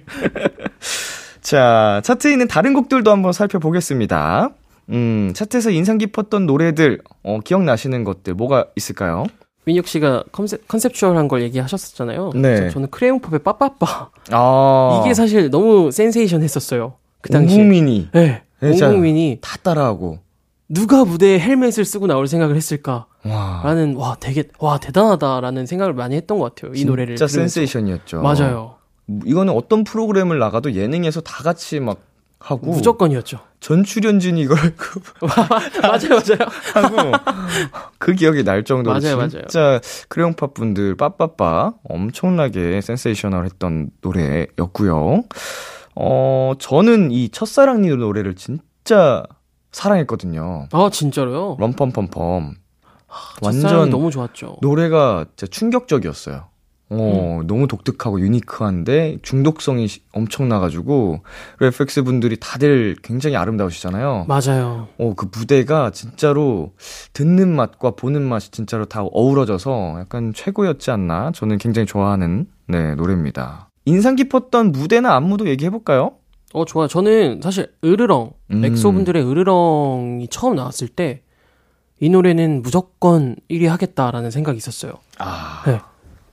[1.40, 4.50] 자, 차트에 있는 다른 곡들도 한번 살펴보겠습니다.
[4.90, 9.24] 음, 차트에서 인상 깊었던 노래들, 어, 기억나시는 것들, 뭐가 있을까요?
[9.66, 12.30] 민혁 씨가 컨셉, 컨셉추얼한 걸 얘기하셨었잖아요.
[12.36, 12.70] 네.
[12.70, 14.10] 저는 크레용팝의 빠빠빠.
[14.30, 15.02] 아.
[15.04, 16.94] 이게 사실 너무 센세이션 했었어요.
[17.20, 17.56] 그온 당시.
[17.56, 18.42] 국민이 네.
[18.62, 18.88] 온 진짜.
[18.88, 20.20] 국민이 다 따라하고.
[20.68, 23.06] 누가 무대에 헬멧을 쓰고 나올 생각을 했을까?
[23.24, 23.62] 와.
[23.64, 26.72] 라는, 와, 되게, 와, 대단하다라는 생각을 많이 했던 것 같아요.
[26.74, 27.16] 이 노래를.
[27.16, 27.54] 진짜 들으면서.
[27.54, 28.22] 센세이션이었죠.
[28.22, 28.76] 맞아요.
[29.24, 31.98] 이거는 어떤 프로그램을 나가도 예능에서 다 같이 막
[32.38, 32.70] 하고.
[32.70, 33.38] 무조건이었죠.
[33.60, 36.48] 전 출연진이 이걸 그 맞아요, 맞아요.
[36.74, 37.12] 하고
[37.98, 39.28] 그 기억이 날 정도로 맞아요, 맞아요.
[39.30, 45.24] 진짜 크레용팝 분들 빠빠빠 엄청나게 센세이셔널했던 노래였고요.
[45.96, 49.24] 어 저는 이 첫사랑니 노래를 진짜
[49.72, 50.68] 사랑했거든요.
[50.70, 51.56] 아, 진짜로요?
[51.58, 52.52] 럼펌펌펌
[53.42, 54.58] 첫사랑이 완전 너무 좋았죠.
[54.60, 56.48] 노래가 진짜 충격적이었어요.
[56.88, 57.46] 어, 음.
[57.48, 61.20] 너무 독특하고 유니크한데 중독성이 시- 엄청나가지고
[61.60, 64.26] FX 분들이 다들 굉장히 아름다우시잖아요.
[64.28, 64.86] 맞아요.
[64.98, 66.72] 어, 그 무대가 진짜로
[67.12, 71.32] 듣는 맛과 보는 맛이 진짜로 다 어우러져서 약간 최고였지 않나?
[71.34, 73.68] 저는 굉장히 좋아하는, 네, 노래입니다.
[73.84, 76.12] 인상 깊었던 무대나 안무도 얘기해볼까요?
[76.54, 76.86] 어, 좋아요.
[76.86, 78.64] 저는 사실 으르렁, 음.
[78.64, 81.22] 엑소 분들의 으르렁이 처음 나왔을 때
[81.98, 84.92] 이 노래는 무조건 1위 하겠다라는 생각이 있었어요.
[85.18, 85.80] 아, 네.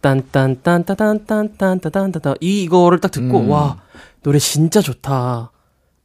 [0.03, 3.49] 딴딴딴따단딴딴따단따단 이거를 딱 듣고 음.
[3.49, 3.81] 와
[4.21, 5.51] 노래 진짜 좋다.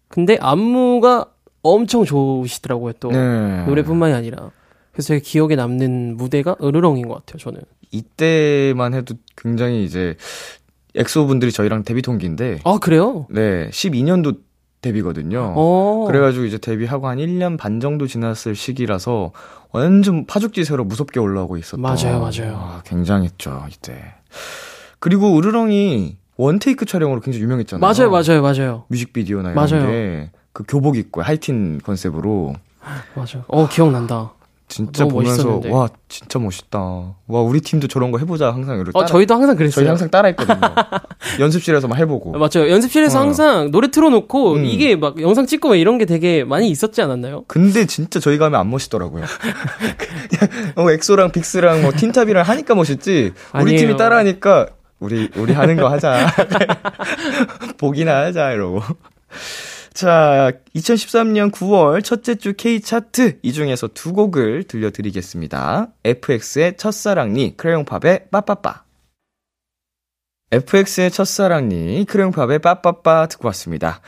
[0.09, 1.27] 근데 안무가
[1.63, 3.65] 엄청 좋으시더라고요 또 네.
[3.67, 4.51] 노래뿐만이 아니라
[4.93, 7.61] 그래서 되게 기억에 남는 무대가 으르렁인 것 같아요 저는.
[7.91, 10.17] 이때만 해도 굉장히 이제
[10.95, 13.27] 엑소 분들이 저희랑 데뷔 동기인데, 아 그래요?
[13.31, 14.39] 네, 12년도
[14.81, 15.55] 데뷔거든요.
[15.57, 16.05] 어.
[16.07, 19.33] 그래가지고 이제 데뷔하고 한 1년 반 정도 지났을 시기라서
[19.73, 21.81] 완전 파죽지세로 무섭게 올라오고 있었던.
[21.81, 22.57] 맞아요, 맞아요.
[22.57, 24.15] 아, 굉장했죠, 이때.
[25.01, 27.81] 그리고 으르렁이 one take 촬영으로 굉장히 유명했잖아요.
[27.81, 29.87] 맞아요, 맞아요, 맞아요, 뮤직비디오나 이런 맞아요.
[29.91, 30.31] 게.
[30.53, 32.55] 그 교복 입고 하이틴 컨셉으로
[33.15, 33.45] 맞아요.
[33.49, 34.33] 어 기억난다.
[34.69, 35.71] 진짜 보면서 멋있었는데.
[35.71, 36.79] 와 진짜 멋있다.
[36.79, 39.75] 와 우리 팀도 저런 거 해보자 항상 이러고 어 따라- 저희도 항상 그랬어요.
[39.75, 40.61] 저희 항상 따라했거든요.
[41.41, 42.35] 연습실에서 막 해보고.
[42.37, 42.69] 아, 맞죠.
[42.71, 43.23] 연습실에서 어.
[43.23, 44.65] 항상 노래 틀어놓고 음.
[44.67, 47.45] 이게 막 영상 찍고 막 이런 게 되게 많이 있었지 않았나요?
[47.49, 49.25] 근데 진짜 저희가 하면 안 멋있더라고요.
[50.77, 53.33] 어, 엑소랑 빅스랑 뭐 틴탑이랑 하니까 멋있지.
[53.55, 53.79] 우리 아니에요.
[53.79, 54.67] 팀이 따라하니까
[55.01, 56.27] 우리 우리 하는 거 하자.
[57.79, 58.83] 보기나 하자 이러고.
[59.99, 65.89] 자, 2013년 9월 첫째 주 K 차트 이 중에서 두 곡을 들려드리겠습니다.
[66.05, 68.85] FX의 첫사랑니, 크레용팝의 빠빠빠.
[70.53, 74.01] FX의 첫사랑니, 크레용팝의 빠빠빠 듣고 왔습니다.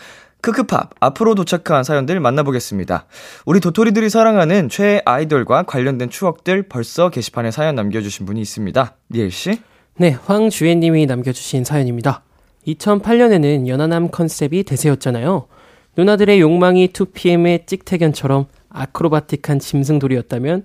[0.42, 3.06] 크크팝, 앞으로 도착한 사연들 만나보겠습니다.
[3.44, 8.94] 우리 도토리들이 사랑하는 최애 아이돌과 관련된 추억들 벌써 게시판에 사연 남겨주신 분이 있습니다.
[9.10, 9.60] 니엘씨?
[9.96, 12.22] 네, 황주혜님이 남겨주신 사연입니다.
[12.68, 15.48] 2008년에는 연하남 컨셉이 대세였잖아요.
[15.96, 20.64] 누나들의 욕망이 2PM의 찍태견처럼 아크로바틱한 짐승돌이였다면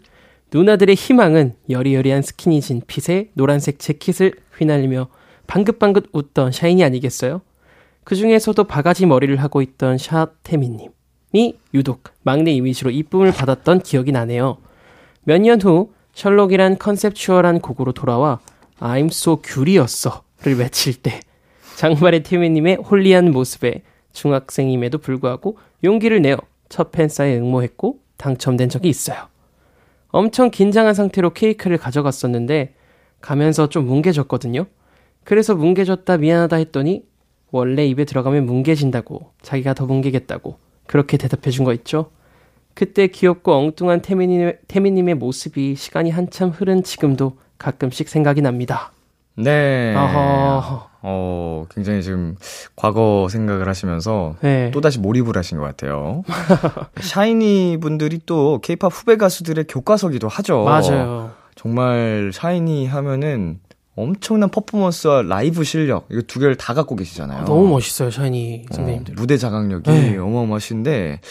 [0.54, 5.08] 누나들의 희망은 여리여리한 스키니진 핏에 노란색 재킷을 휘날리며
[5.48, 7.42] 방긋방긋 웃던 샤이니 아니겠어요?
[8.04, 10.90] 그 중에서도 바가지 머리를 하고 있던 샤태미님이
[11.74, 14.58] 유독 막내 이미지로 이쁨을 받았던 기억이 나네요.
[15.24, 18.40] 몇 년 후 셜록이란 컨셉추얼한 곡으로 돌아와
[18.80, 21.20] I'm so 귤이었어를 외칠 때
[21.78, 23.82] 장발의 태미님의 홀리한 모습에
[24.16, 26.38] 중학생임에도 불구하고 용기를 내어
[26.70, 29.28] 첫 팬사에 응모했고 당첨된 적이 있어요.
[30.10, 32.74] 엄청 긴장한 상태로 케이크를 가져갔었는데
[33.22, 34.66] 가면서 좀 뭉개졌거든요.
[35.24, 37.04] 그래서 뭉개졌다 미안하다 했더니
[37.52, 42.12] 원래 입에 들어가면 뭉개진다고 자기가 더 뭉개겠다고 그렇게 대답해 준 거 있죠.
[42.74, 48.92] 그때 귀엽고 엉뚱한 태미님의, 태미님의 모습이 시간이 한참 흐른 지금도 가끔씩 생각이 납니다.
[49.38, 49.94] 네.
[49.96, 50.90] 어허.
[51.08, 52.36] 어, 굉장히 지금
[52.76, 54.72] 과거 생각을 하시면서 네.
[54.72, 56.24] 또다시 몰입을 하신 것 같아요.
[57.00, 60.64] 샤이니 분들이 또 케이팝 후배 가수들의 교과서기도 하죠.
[60.64, 61.32] 맞아요.
[61.54, 63.60] 정말 샤이니 하면은
[63.96, 67.46] 엄청난 퍼포먼스와 라이브 실력 이거 두 개를 다 갖고 계시잖아요.
[67.46, 69.14] 너무 멋있어요, 샤이니 어, 선배님들.
[69.14, 70.18] 무대 자각력이 네.
[70.18, 71.22] 어마어마하신데,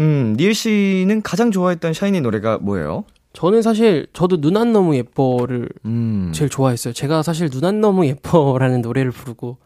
[0.00, 3.04] 음, 니엘 씨는 가장 좋아했던 샤이니 노래가 뭐예요?
[3.32, 6.92] 저는 사실 저도 눈 안 너무 예뻐를 음, 제일 좋아했어요.
[6.92, 9.58] 제가 사실 눈 안 너무 예뻐라는 노래를 부르고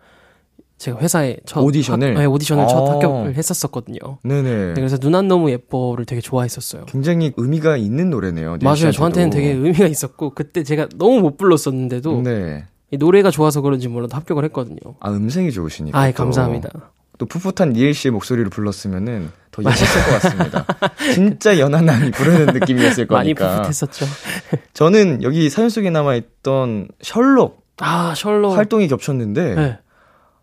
[0.77, 2.15] 제가 회사에 첫 오디션을?
[2.17, 2.93] 합, 네, 오디션을 첫 아.
[2.93, 3.99] 합격을 했었었거든요.
[4.23, 4.43] 네네.
[4.67, 6.85] 네, 그래서 눈 안 너무 예뻐를 되게 좋아했었어요.
[6.87, 8.57] 굉장히 의미가 있는 노래네요.
[8.57, 8.91] 니엘 맞아요.
[8.93, 12.65] 저한테는 되게 의미가 있었고 그때 제가 너무 못 불렀었는데도 네.
[12.91, 14.77] 이 노래가 좋아서 그런지 몰라도 합격을 했거든요.
[15.01, 15.99] 아, 음색이 좋으시니까.
[15.99, 16.13] 또.
[16.13, 16.69] 감사합니다.
[17.17, 20.67] 또 풋풋한 니엘 씨의 목소리를 불렀으면은 더 예뻤을 것 같습니다.
[21.15, 23.63] 진짜 연하남이 부르는 느낌이었을 많이 거니까.
[23.63, 24.07] 풋풋했었죠.
[24.75, 28.57] 저는 여기 사연 속에 남아있던 셜록 아 셜록.
[28.57, 29.79] 활동이 겹쳤는데, 네.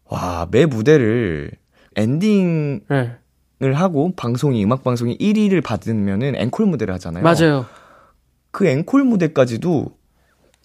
[0.06, 1.52] 와, 매 무대를
[1.96, 2.82] 엔딩을
[3.60, 3.72] 네.
[3.74, 7.24] 하고 방송이, 음악 방송이 1위를 받으면은 앵콜 무대를 하잖아요.
[7.24, 7.66] 맞아요.
[8.52, 9.88] 그 앵콜 무대까지도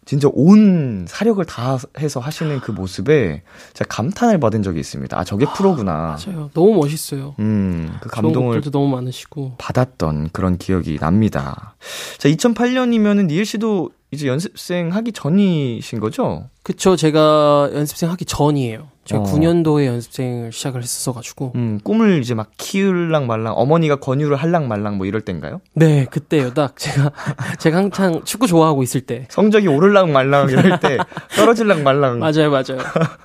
[0.07, 3.42] 진짜 온 사력을 다 해서 하시는 그 모습에
[3.75, 5.19] 제가 감탄을 받은 적이 있습니다.
[5.19, 6.16] 아, 저게 프로구나.
[6.16, 6.49] 맞아요.
[6.55, 7.35] 너무 멋있어요.
[7.40, 9.57] 음, 그 감동을 너무 많으시고.
[9.59, 11.75] 받았던 그런 기억이 납니다.
[12.19, 16.48] 자, 2008년이면은 니엘 씨도 이제 연습생 하기 전이신 거죠?
[16.62, 16.96] 그쵸.
[16.96, 18.88] 제가 연습생 하기 전이에요.
[19.05, 19.24] 제가 어.
[19.24, 21.52] 9년도에 연습생을 시작을 했었어 가지고.
[21.55, 25.61] 음, 꿈을 이제 막 키울랑 말랑 어머니가 권유를 할랑 말랑 뭐 이럴 땐가요?
[25.74, 26.55] 네, 그때요.
[26.55, 27.12] 딱 제가,
[27.61, 29.26] 제가 한창 축구 좋아하고 있을 때.
[29.31, 30.96] 성적이 오를랑 말랑 이럴 때
[31.37, 32.79] 떨어질랑 말랑 맞아요, 맞아요.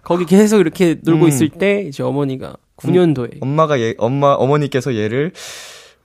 [0.03, 1.27] 거기 계속 이렇게 놀고 음.
[1.29, 3.37] 있을 때, 이제 어머니가 9년도에.
[3.41, 5.31] 엄마가 얘 엄마 어머니께서 얘를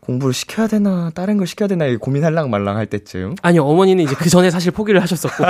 [0.06, 4.30] 공부를 시켜야 되나 다른 걸 시켜야 되나 고민할랑 말랑 할 때쯤 아니요, 어머니는 이제 그
[4.30, 5.44] 전에 사실 포기를 하셨었고.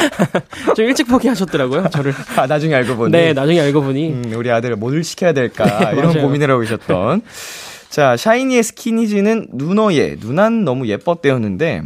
[0.74, 2.14] 좀 일찍 포기하셨더라고요, 저를.
[2.36, 4.10] 아 나중에 알고 보니 네, 나중에 알고 보니.
[4.10, 6.22] 음, 우리 아들 뭘 시켜야 될까 이런 맞아요.
[6.22, 7.22] 고민을 하고 계셨던
[7.90, 11.82] 자 샤이니의 스키니지는 눈어예 눈안 너무 예뻤대였는데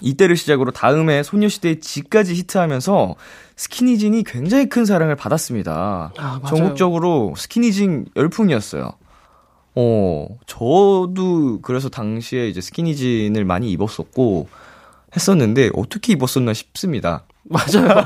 [0.00, 3.16] 이때를 시작으로 다음에 소녀시대의 지까지 히트하면서
[3.56, 6.12] 스키니진이 굉장히 큰 사랑을 받았습니다.
[6.16, 6.40] 아.
[6.46, 8.92] 전국적으로 스키니진 열풍이었어요.
[9.76, 14.48] 어, 저도 그래서 당시에 이제 스키니진을 많이 입었었고
[15.14, 17.24] 했었는데 어떻게 입었었나 싶습니다.
[17.44, 18.04] 맞아요.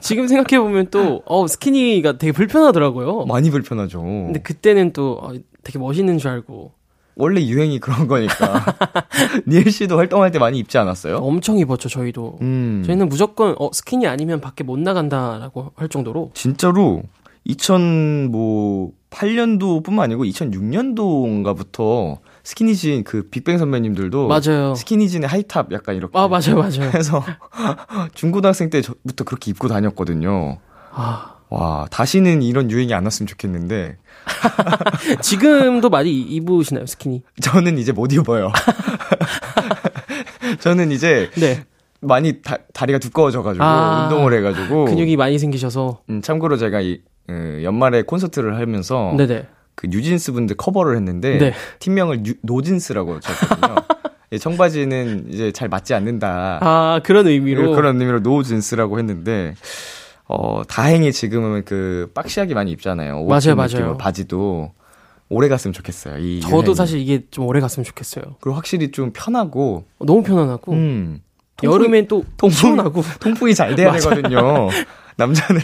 [0.00, 3.24] 지금 생각해 보면 또, 어, 스키니가 되게 불편하더라고요.
[3.24, 4.02] 많이 불편하죠.
[4.02, 6.72] 근데 그때는 또 어, 되게 멋있는 줄 알고
[7.16, 8.64] 원래 유행이 그런 거니까.
[9.46, 11.16] 니엘 씨도 활동할 때 많이 입지 않았어요?
[11.18, 12.38] 엄청 입었죠, 저희도.
[12.42, 12.82] 음.
[12.84, 17.02] 저희는 무조건 어, 스키니 아니면 밖에 못 나간다라고 할 정도로 진짜로
[17.48, 24.74] 2008년도뿐만 아니고 2006년도인가부터 스키니진 그 빅뱅 선배님들도 맞아요.
[24.74, 26.90] 스키니진의 하이탑 약간 이렇게 아, 맞아요, 맞아요.
[26.94, 27.22] 해서
[28.14, 30.58] 중고등학생 때부터 그렇게 입고 다녔거든요.
[30.92, 33.96] 아, 와, 다시는 이런 유행이 안 왔으면 좋겠는데
[35.22, 37.22] 지금도 많이 입으시나요, 스키니?
[37.40, 38.52] 저는 이제 못 입어요.
[40.60, 41.64] 저는 이제 네.
[42.00, 46.00] 많이 다, 다리가 두꺼워져가지고 아, 운동을 해가지고 근육이 많이 생기셔서.
[46.10, 49.46] 음, 참고로 제가 이 어, 연말에 콘서트를 하면서 네네.
[49.74, 51.54] 그 뉴진스 분들 커버를 했는데 네.
[51.78, 53.74] 팀명을 뉴- 노진스라고 쳤거든요.
[54.32, 56.58] 예, 청바지는 이제 잘 맞지 않는다.
[56.60, 57.72] 아, 그런 의미로.
[57.74, 59.54] 그런 의미로 노진스라고 했는데
[60.26, 63.20] 어 다행히 지금은 그 boxy하게 많이 입잖아요.
[63.20, 63.96] 옷 맞아요, 맞아요.
[63.98, 64.72] 바지도
[65.28, 66.18] 오래 갔으면 좋겠어요.
[66.18, 66.74] 이 저도 유행이.
[66.74, 68.24] 사실 이게 좀 오래 갔으면 좋겠어요.
[68.40, 70.72] 그리고 확실히 좀 편하고 너무 편안하고.
[70.72, 71.20] 음
[71.62, 73.02] 여름엔 또 통풍- 시원하고.
[73.20, 73.92] 통풍이 잘 돼야.
[73.98, 74.68] 되거든요.
[75.16, 75.60] 남자는.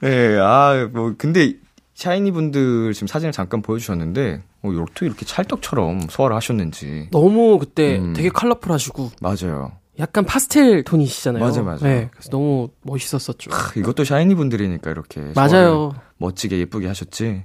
[0.00, 1.54] 네, 아, 뭐, 근데,
[1.94, 7.08] 샤이니 분들 지금 사진을 잠깐 보여주셨는데, 어, 어떻게 이렇게 찰떡처럼 소화를 하셨는지.
[7.10, 8.12] 너무 그때 음.
[8.12, 9.72] 되게 컬러풀하시고 맞아요.
[9.98, 11.42] 약간 파스텔 톤이시잖아요.
[11.42, 11.78] 맞아요, 맞아요.
[11.80, 13.50] 네, 그래서 너무 멋있었었죠.
[13.50, 15.22] 크, 이것도 샤이니 분들이니까 이렇게.
[15.34, 15.94] 맞아요.
[16.18, 17.44] 멋지게 예쁘게 하셨지.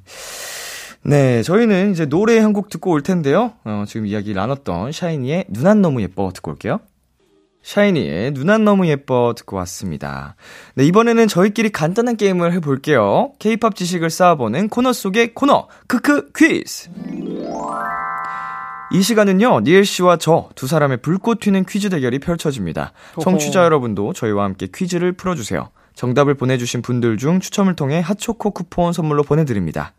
[1.04, 3.54] 네, 저희는 이제 노래 한 곡 듣고 올 텐데요.
[3.64, 6.82] 어, 지금 이야기 나눴던 샤이니의 누난 너무 예뻐 듣고 올게요.
[7.64, 10.36] 샤이니의 누난 너무 예뻐 듣고 왔습니다.
[10.76, 13.34] 네, 이번에는 저희끼리 간단한 게임을 해볼게요.
[13.40, 16.90] 케이팝 지식을 쌓아보는 코너 속의 코너, 크크 퀴즈!
[18.94, 22.92] 이 시간은요, 니엘 씨와 저 두 사람의 불꽃 튀는 퀴즈 대결이 펼쳐집니다.
[23.22, 25.70] 청취자 여러분도 저희와 함께 퀴즈를 풀어주세요.
[25.96, 29.94] 정답을 보내주신 분들 중 추첨을 통해 핫초코 쿠폰 선물로 보내드립니다.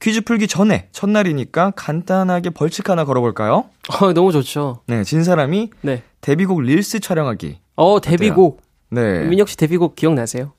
[0.00, 3.64] 퀴즈 풀기 전에 첫날이니까 간단하게 벌칙 하나 걸어볼까요?
[4.00, 4.82] 어, 너무 좋죠.
[4.86, 6.02] 네, 진 사람이 네.
[6.26, 7.60] 데뷔곡 릴스 촬영하기.
[7.76, 8.60] 어, 데뷔곡.
[8.90, 9.24] 네.
[9.26, 10.54] 민혁 씨 데뷔곡 기억나세요?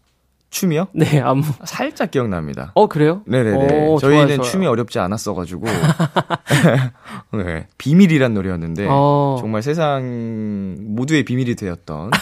[0.49, 0.87] 춤이요?
[0.93, 1.43] 네, 안무.
[1.65, 2.71] 살짝 기억납니다.
[2.73, 3.21] 어, 그래요?
[3.25, 3.57] 네네네.
[3.89, 4.49] 어, 저희는 좋아요, 좋아요.
[4.49, 5.67] 춤이 어렵지 않았어가지고.
[7.43, 7.67] 네.
[7.77, 8.87] 비밀이란 노래였는데.
[8.89, 9.35] 어.
[9.41, 12.11] 정말 세상 모두의 비밀이 되었던.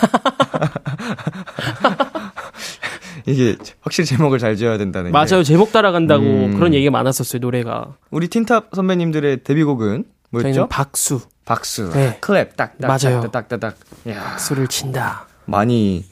[3.28, 5.14] 이게 확실히 제목을 잘 지어야 된다는 게.
[5.14, 5.44] 맞아요.
[5.44, 6.56] 제목 따라간다고 음.
[6.56, 7.96] 그런 얘기가 많았었어요, 노래가.
[8.10, 10.48] 우리 틴탑 선배님들의 데뷔곡은 뭐였죠?
[10.54, 11.22] 저희는 박수.
[11.46, 11.90] 박수.
[11.92, 12.18] 네.
[12.22, 13.22] 클랩 딱딱 맞아요.
[13.30, 13.76] 딱딱딱딱.
[14.10, 14.24] 야.
[14.24, 15.28] 박수를 친다.
[15.46, 16.06] 많이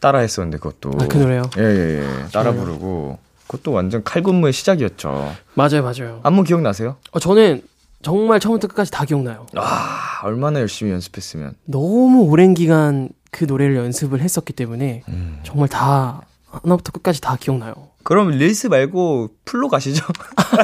[0.00, 0.98] 따라 했었는데, 그것도.
[1.00, 1.42] 아, 그 노래요?
[1.58, 2.26] 예, 예, 예.
[2.32, 3.18] 따라 부르고.
[3.46, 5.34] 그것도 완전 칼군무의 시작이었죠.
[5.54, 6.20] 맞아요, 맞아요.
[6.22, 6.96] 안무 기억나세요?
[7.12, 7.62] 어, 저는
[8.02, 9.46] 정말 처음부터 끝까지 다 기억나요.
[9.56, 11.54] 아, 얼마나 열심히 연습했으면.
[11.64, 15.40] 너무 오랜 기간 그 노래를 연습을 했었기 때문에 음.
[15.44, 17.74] 정말 다 하나부터 끝까지 다 기억나요.
[18.04, 20.04] 그럼 Reels 말고 full로 가시죠?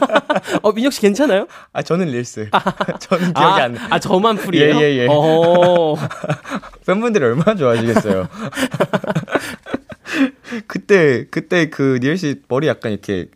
[0.62, 1.46] 어, 민혁 씨 괜찮아요?
[1.72, 2.50] 아, 저는 Reels.
[3.00, 3.86] 저는 기억이 아, 안 나.
[3.90, 4.76] 아, 저만 full이에요?
[4.76, 5.06] 예, 예, 예.
[5.08, 5.94] 어,
[6.86, 8.28] 팬분들이 얼마나 좋아하시겠어요.
[10.66, 13.28] 그때, 그때 그 니엘 씨 머리 약간 이렇게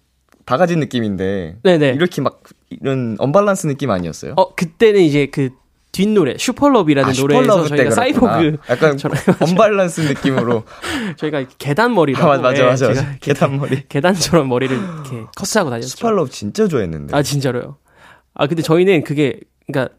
[0.47, 1.59] 바가지 느낌인데.
[1.63, 1.91] 네네.
[1.91, 4.35] 이렇게 막, 이런 언밸런스 느낌 아니었어요?
[4.37, 5.51] 어, 그때는 이제 그
[5.93, 7.91] 뒷노래, Supa Luv라는 아, 노래에서 저희가.
[7.91, 8.57] 사이보그.
[8.71, 8.99] 약간
[9.41, 10.65] 언밸런스 느낌으로.
[11.17, 12.33] 저희가 계단머리라고.
[12.33, 13.03] 아, 맞아, 예, 맞아, 맞아.
[13.03, 13.89] 이렇게 계단머리.
[13.89, 15.89] 계단처럼 머리를 이렇게 커스하고 다녔죠.
[15.89, 17.15] 스팔럽 진짜 좋아했는데.
[17.15, 17.77] 아, 진짜로요.
[18.35, 19.91] 아, 근데 저희는 그게, 그니까,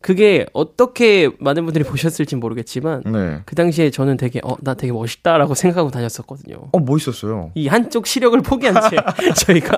[0.00, 3.40] 그게 어떻게 많은 분들이 보셨을지 모르겠지만, 네.
[3.44, 6.68] 그 당시에 저는 되게, 어, 나 되게 멋있다라고 생각하고 다녔었거든요.
[6.72, 7.50] 어, 멋있었어요.
[7.56, 8.96] 이 한쪽 시력을 포기한 채,
[9.44, 9.76] 저희가.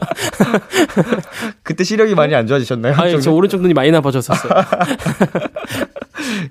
[1.63, 2.95] 그때 시력이 많이 안 좋아지셨나요?
[2.97, 3.33] 아니, 저?
[3.33, 4.53] 오른쪽 눈이 많이 나빠졌었어요.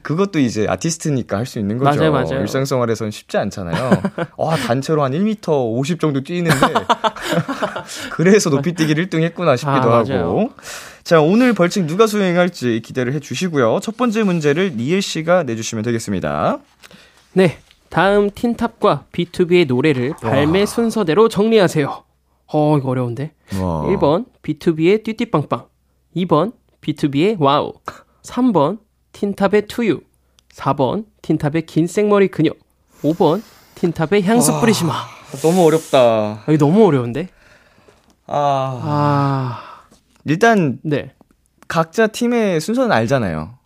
[0.01, 1.97] 그것도 이제 아티스트니까 할 수 있는 거죠.
[1.97, 2.41] 맞아요, 맞아요.
[2.41, 4.01] 일상생활에서는 쉽지 않잖아요.
[4.37, 6.57] 와, 단체로 한 1m 50 정도 뛰는데.
[8.11, 10.51] 그래서 높이뛰기를 1등 했구나 싶기도 아, 하고.
[11.09, 13.79] 자, 오늘 벌칙 누가 수행할지 기대를 해 주시고요.
[13.81, 16.59] 첫 번째 문제를 니엘 씨가 내주시면 되겠습니다.
[17.33, 17.57] 네.
[17.89, 22.03] 다음 틴탑과 B2B의 노래를 발매 순서대로 정리하세요.
[22.53, 23.31] 어, 이거 어려운데.
[23.59, 23.87] 와.
[23.87, 25.65] 1번 B2B의 띠띠빵빵
[26.15, 27.73] 2번 BTOB의 WOW
[28.21, 28.77] 3번
[29.11, 30.01] 틴탑의 To You
[30.53, 32.51] 4번 틴탑의 긴 생머리 그녀
[33.01, 33.41] 5번
[33.73, 36.43] 틴탑의 향수 뿌리지 마 아, 너무 어렵다.
[36.47, 37.29] 이거 너무 어려운데
[38.27, 38.79] 아.
[38.83, 39.68] 아
[40.25, 41.13] 일단 네.
[41.67, 43.57] 각자 팀의 순서는 알잖아요.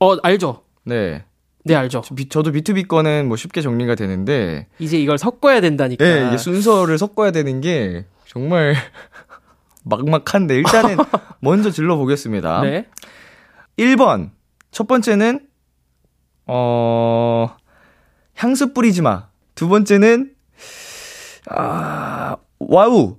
[0.00, 1.24] 어 알죠 네.
[1.64, 6.26] 네 알죠 비- 저도 BTOB 거는 뭐 쉽게 정리가 되는데 이제 이걸 섞어야 된다니까 네,
[6.28, 8.74] 이게 순서를 섞어야 되는 게 정말
[9.84, 10.96] 막막한데 일단은
[11.40, 12.60] 먼저 질러 보겠습니다.
[12.62, 12.86] 네.
[13.78, 14.30] 1번.
[14.70, 15.46] 첫 번째는
[16.46, 17.56] 어
[18.34, 19.28] 향수 뿌리지 마.
[19.54, 20.34] 두 번째는
[21.50, 23.16] 아 WOW.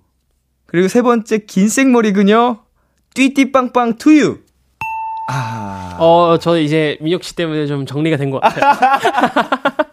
[0.65, 2.64] 그리고 세 번째 긴 생머리 그녀
[3.15, 4.39] 띠띠빵빵 To You.
[5.31, 5.97] 아.
[5.99, 8.75] 어, 저 이제 민혁 씨 때문에 좀 정리가 된 것 같아요.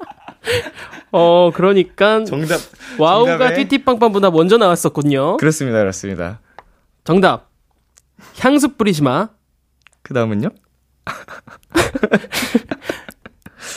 [1.13, 2.59] 어, 그러니까 정답.
[2.99, 5.37] WOW가 띠띠빵빵보다 먼저 나왔었군요.
[5.39, 5.79] 그렇습니다.
[5.79, 6.41] 그렇습니다.
[7.05, 7.51] 정답.
[8.41, 9.29] 향수 뿌리지 마.
[10.03, 10.49] 그 다음은요?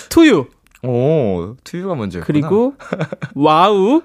[0.10, 0.48] To You.
[0.84, 2.26] 오, To You가 먼저였구나.
[2.26, 2.74] 그리고
[3.34, 4.02] WOW.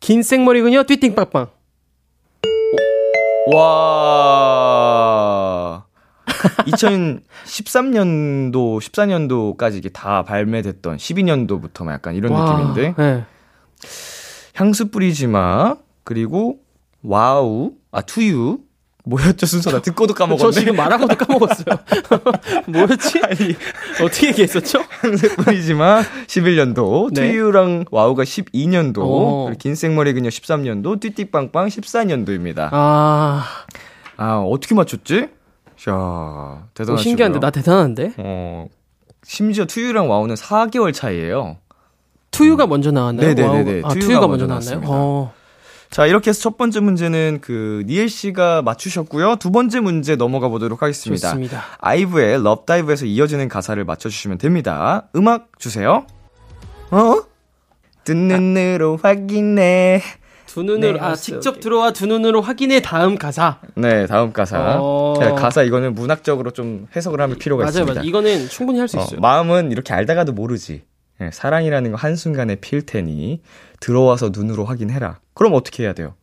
[0.00, 1.48] 긴 생머리 그녀 띠띠빵빵.
[3.54, 4.61] 와.
[6.66, 12.94] 2013년도, 14년도까지 이게 다 발매됐던 12년도부터 약간 이런 와, 느낌인데.
[12.96, 13.24] 네.
[14.54, 15.76] 향수 뿌리지 마.
[16.04, 16.58] 그리고
[17.02, 17.72] WOW.
[17.90, 18.58] 아, To You.
[19.04, 19.72] 뭐였죠, 순서?
[19.72, 20.52] 나 듣고도 까먹었네.
[20.52, 21.76] 저 지금 말하고도 까먹었어요.
[22.68, 23.20] 뭐였지?
[23.24, 23.56] 아니,
[24.00, 24.84] 어떻게 얘기했었죠?
[25.00, 26.02] 향수 뿌리지 마.
[26.28, 27.12] 11년도.
[27.12, 27.32] 네.
[27.32, 28.98] To You랑 WOW가 12년도.
[28.98, 29.44] 오.
[29.46, 31.00] 그리고 긴 생머리 그녀 13년도.
[31.00, 32.68] 띠띠빵빵 14년도입니다.
[32.70, 33.44] 아,
[34.16, 35.30] 아, 어떻게 맞췄지?
[35.82, 37.02] 자, 어, 대단하시고요.
[37.02, 38.12] 신기한데 나 대단한데?
[38.18, 38.66] 어,
[39.24, 41.56] 심지어 To You랑 WOW는 4개월 차이예요.
[42.30, 43.34] To You가 먼저 나왔나요?
[43.34, 43.80] 네네네네.
[43.82, 43.90] WOW.
[43.90, 44.88] 아, 투유가 투유가 먼저 먼저 나왔나요?
[44.88, 45.34] 어.
[45.90, 49.36] 자, 이렇게 해서 첫 번째 문제는 그 니엘 씨가 맞추셨고요.
[49.36, 51.30] 두 번째 문제 넘어가 보도록 하겠습니다.
[51.30, 51.64] 좋습니다.
[51.78, 55.08] 아이브의 Love Dive에서 이어지는 가사를 맞춰 주시면 됩니다.
[55.16, 56.06] 음악 주세요.
[56.92, 57.22] 어?
[58.04, 60.00] 두 눈으로 확인해.
[60.52, 61.16] 두 눈으로 네, 아 알았어요.
[61.40, 63.58] 직접 들어와 두 눈으로 확인해 다음 가사.
[63.74, 64.76] 네, 다음 가사.
[64.82, 65.14] 어.
[65.18, 67.94] 자, 가사 이거는 문학적으로 좀 해석을 하면 필요가 맞아요, 있습니다.
[67.94, 68.06] 맞아요.
[68.06, 69.20] 이거는 충분히 할수 어, 있어요.
[69.20, 70.82] 마음은 이렇게 알다가도 모르지.
[71.22, 73.40] 예, 사랑이라는 거 한순간에 필 테니
[73.80, 75.20] 들어와서 눈으로 확인해라.
[75.32, 76.16] 그럼 어떻게 해야 돼요?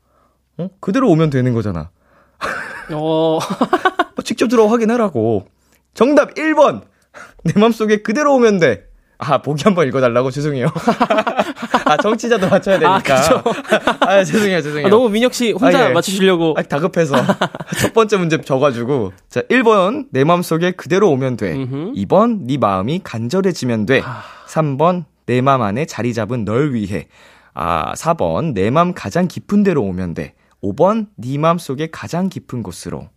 [0.60, 0.70] 어?
[0.80, 1.90] 그대로 오면 되는 거잖아.
[2.94, 3.40] 어.
[3.40, 5.48] 어, 직접 들어와 확인하라고.
[5.96, 6.84] 정답 1번.
[7.46, 8.89] 내 맘속에 그대로 오면 돼.
[9.20, 10.32] 아, 보기 한번 읽어달라고?
[10.32, 10.68] 죄송해요.
[11.86, 13.16] 아, 정치자도 맞춰야 되니까.
[13.16, 13.44] 아.
[14.08, 14.88] 아, 죄송해요, 죄송해요.
[14.88, 15.94] 아, 너무 민혁 씨 혼자 아, 예.
[15.94, 16.56] 맞추시려고.
[16.58, 17.16] 아, 다급해서.
[17.82, 19.12] 첫 번째 문제 져가지고.
[19.30, 21.54] 자, 1번, 내 맘속에 그대로 오면 돼.
[21.54, 21.94] 음흠.
[21.96, 24.02] 2번, 네 마음이 간절해지면 돼.
[24.06, 24.24] 아.
[24.48, 27.08] 3번, 내맘 안에 자리 잡은 널 위해.
[27.54, 30.34] 아, 4번, 내맘 가장 깊은 데로 오면 돼.
[30.64, 33.10] 5번, 네 맘속에 가장 깊은 곳으로.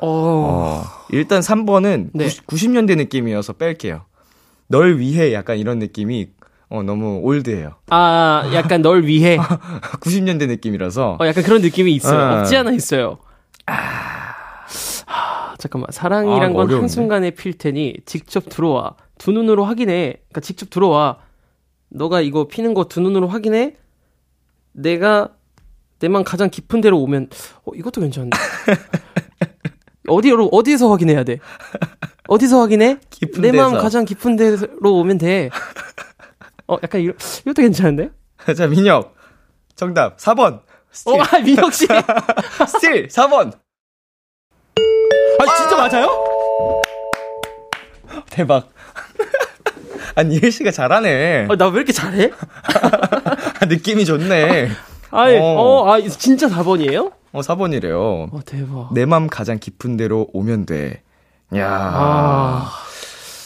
[0.00, 0.06] 어.
[0.06, 2.28] 어, 일단 3번은 네.
[2.46, 4.04] 90, 년대 느낌이어서 뺄게요.
[4.68, 6.28] 널 위해 약간 이런 느낌이
[6.68, 7.74] 어, 너무 올드해요.
[7.90, 9.36] 아, 약간 널 위해.
[10.00, 11.18] 90년대 느낌이라서.
[11.20, 12.18] 어, 약간 그런 느낌이 있어요.
[12.18, 12.40] 아.
[12.40, 13.18] 없지 않아 있어요.
[15.06, 15.88] 아, 잠깐만.
[15.92, 16.76] 사랑이란 아, 건 어려운데?
[16.76, 18.96] 한순간에 필 테니 직접 들어와.
[19.18, 20.14] 두 눈으로 확인해.
[20.28, 21.18] 그러니까 직접 들어와.
[21.90, 23.76] 너가 이거 피는 거 두 눈으로 확인해.
[24.72, 25.28] 내가
[26.00, 27.28] 내맘 가장 깊은 데로 오면
[27.64, 28.36] 어 이것도 괜찮은데.
[30.08, 31.38] 어디로 어디서 확인해야 돼?
[32.28, 32.98] 어디서 확인해?
[33.10, 33.74] 깊은 내 마음.
[33.78, 35.50] 가장 깊은 데로 오면 돼.
[36.66, 38.10] 어 약간 이거 이것도 괜찮은데?
[38.56, 39.14] 자, 민혁.
[39.74, 40.60] 정답 4번.
[40.92, 41.12] Steal.
[41.14, 41.86] 어, 아, 민혁 씨.
[42.68, 43.52] Steal 4번.
[45.40, 46.08] 아, 진짜 맞아요?
[48.30, 48.68] 대박.
[50.14, 51.48] 아니, 니엘 씨가 잘하네.
[51.50, 52.30] 아, 나 왜 이렇게 잘해?
[53.60, 54.68] 아, 느낌이 좋네.
[55.10, 55.42] 아 이, 어.
[55.42, 57.12] 어, 아, 진짜 4번이에요?
[57.32, 58.32] 어, 4번이래요.
[58.32, 58.92] 어, 대박.
[58.94, 61.02] 내 맘 가장 깊은 데로 오면 돼.
[61.56, 62.72] 야 아,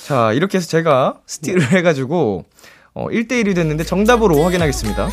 [0.07, 2.45] 자, 이렇게 해서 제가 steal을 해 가지고,
[2.95, 5.09] 어, 1대1이 됐는데 정답으로 확인하겠습니다.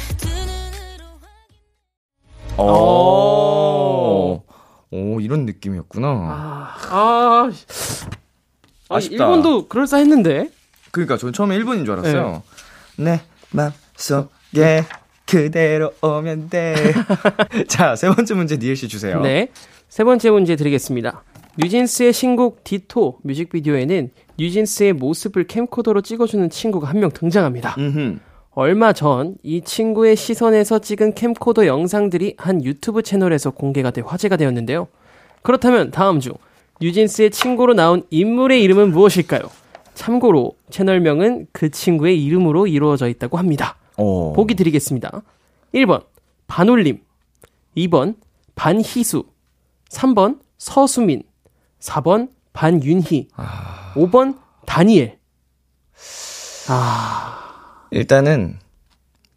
[2.57, 4.43] 오,
[4.91, 6.07] 오, 이런 느낌이었구나.
[6.07, 7.51] 아, 아,
[8.89, 9.27] 아 아쉽다.
[9.27, 10.49] 1번도 그럴싸했는데.
[10.91, 12.43] 그러니까 전 처음에 1번인 줄 알았어요.
[12.97, 14.85] 내 맘속에
[15.25, 16.93] 그대로 오면 돼.
[17.67, 19.19] 자, 세 번째 문제 니엘 씨 주세요.
[19.19, 19.49] 네.
[19.89, 21.23] 세 번째 문제 드리겠습니다.
[21.57, 27.75] 뉴진스의 신곡 디토 뮤직비디오에는 뉴진스의 모습을 캠코더로 찍어주는 친구가 한 명 등장합니다.
[27.77, 28.17] 음흠.
[28.51, 34.87] 얼마 전 이 친구의 시선에서 찍은 캠코더 영상들이 한 유튜브 채널에서 공개가 돼 화제가 되었는데요.
[35.41, 36.33] 그렇다면 다음 중
[36.81, 39.41] 뉴진스의 친구로 나온 인물의 이름은 무엇일까요?
[39.93, 43.77] 참고로 채널명은 그 친구의 이름으로 이루어져 있다고 합니다.
[43.97, 44.33] 오.
[44.33, 45.21] 보기 드리겠습니다.
[45.73, 46.03] 1번
[46.47, 46.99] 반올림
[47.77, 48.15] 2번
[48.55, 49.23] 반희수
[49.89, 51.23] 3번 서수민
[51.79, 53.29] 4번 반윤희
[53.95, 55.17] 5번 다니엘
[56.69, 58.59] 아 일단은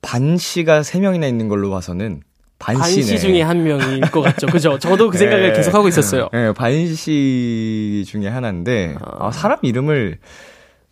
[0.00, 2.22] 반 씨가 세 명이나 있는 걸로 봐서는
[2.58, 2.76] 반.
[2.76, 4.46] 반시 중에 한 명일 것 같죠.
[4.48, 4.78] 그죠?
[4.78, 5.56] 저도 그 생각을 네.
[5.56, 6.28] 계속 하고 있었어요.
[6.32, 10.18] 네, 반씨 중에 하나인데 아, 사람 이름을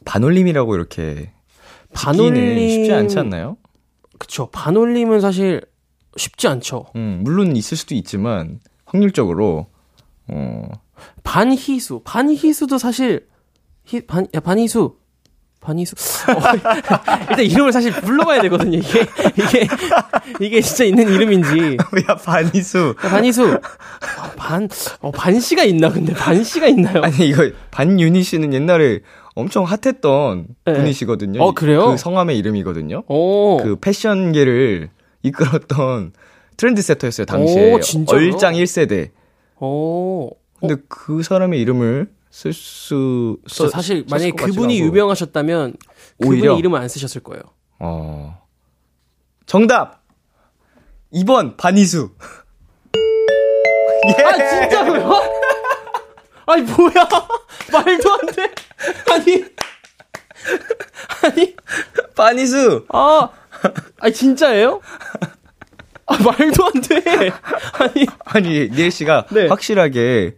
[0.05, 1.33] 반올림이라고 이렇게
[1.93, 3.57] 반올림 반올림 쉽지 않지 않나요?
[4.19, 4.49] 그쵸.
[4.51, 5.63] 반올림은 사실
[6.17, 6.87] 쉽지 않죠.
[6.95, 9.67] 음, 물론 있을 수도 있지만 확률적으로
[10.29, 10.69] 어,
[11.23, 13.27] 반희수, 반희수도 사실
[13.85, 14.97] 희, 반, 야, 반희수.
[15.61, 15.97] 반희수.
[16.31, 16.35] 어,
[17.31, 18.79] 일단 이름을 사실 불러봐야 되거든요.
[18.79, 19.69] 이게 이게
[20.41, 21.77] 이게 진짜 있는 이름인지.
[22.09, 23.55] 야 반이수 야, 반희수.
[23.55, 24.69] 어, 반,
[25.01, 25.91] 어, 반씨가 있나?
[25.91, 27.03] 근데 반씨가 있나요?
[27.03, 29.01] 아니 이거 반윤희 씨는 옛날에
[29.35, 30.73] 엄청 핫했던 네.
[30.73, 31.43] 분이시거든요.
[31.43, 31.91] 어, 그래요?
[31.91, 33.03] 그 성함의 이름이거든요.
[33.09, 33.57] 오.
[33.59, 34.91] 그 패션계를
[35.23, 36.13] 이끌었던
[36.57, 38.19] 트렌드세터였어요 당시에 오, 진짜요?
[38.19, 39.11] 얼짱 1세대.
[39.61, 40.31] 오.
[40.61, 45.77] 근데 그 사람의 이름을 쓸수 사실 만약에 그분이 유명하셨다면
[46.21, 46.59] 그분의 오히려?
[46.59, 47.43] 이름을 안 쓰셨을 거예요.
[47.79, 48.43] 어.
[49.47, 50.03] 정답
[51.13, 52.11] 2번 반이수.
[54.19, 54.23] 예.
[54.23, 55.13] 아 진짜로요?
[56.47, 57.09] 아니 뭐야?
[57.73, 58.55] 말도 안 돼.
[59.11, 59.45] 아니
[61.25, 61.57] 아니
[62.15, 62.87] 반이수.
[62.91, 63.31] 아
[63.99, 64.81] 아니 진짜예요?
[66.07, 67.03] 아 말도 안 돼.
[67.79, 69.49] 아니 아니 니엘 씨가 네.
[69.49, 70.37] 확실하게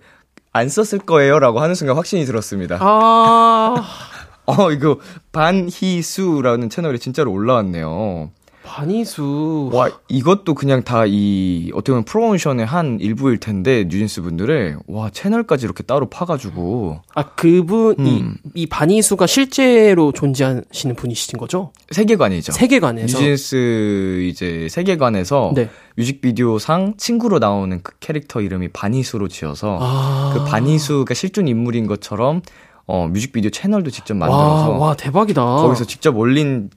[0.52, 2.78] 안 썼을 거예요라고 하는 순간 확신이 들었습니다.
[2.80, 4.08] 아
[4.48, 4.98] 어 이거
[5.32, 8.30] 반희수라는 채널에 진짜로 올라왔네요.
[8.68, 9.70] 반이수.
[9.72, 15.64] 와 이것도 그냥 다 이 어떻게 보면 프로모션의 한 일부일 텐데 뉴진스 분들의 와 채널까지
[15.64, 18.36] 이렇게 따로 파가지고 아 그분이 음.
[18.54, 21.72] 이 반이수가 실제로 존재하시는 분이신 거죠?
[21.90, 22.52] 세계관이죠.
[22.52, 23.18] 세계관에서.
[23.18, 25.70] 뉴진스 이제 세계관에서 네.
[25.96, 30.32] 뮤직비디오상 친구로 나오는 그 캐릭터 이름이 반희수로 지어서 아.
[30.34, 32.42] 그 반희수가 실존 인물인 것처럼
[32.86, 35.42] 어 뮤직비디오 채널도 직접 와, 만들어서 와 대박이다.
[35.42, 36.70] 거기서 직접 올린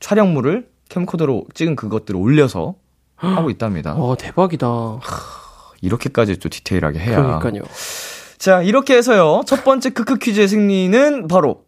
[0.00, 2.74] 촬영물을 캠코더로 찍은 그것들을 올려서
[3.16, 3.94] 하고 있답니다.
[3.94, 4.66] 와 대박이다.
[5.80, 7.38] 이렇게까지 또 디테일하게 해야.
[7.38, 7.62] 그러니까요.
[8.38, 9.42] 자, 이렇게 해서요.
[9.46, 11.64] 첫 번째 크크 퀴즈의 승리는 바로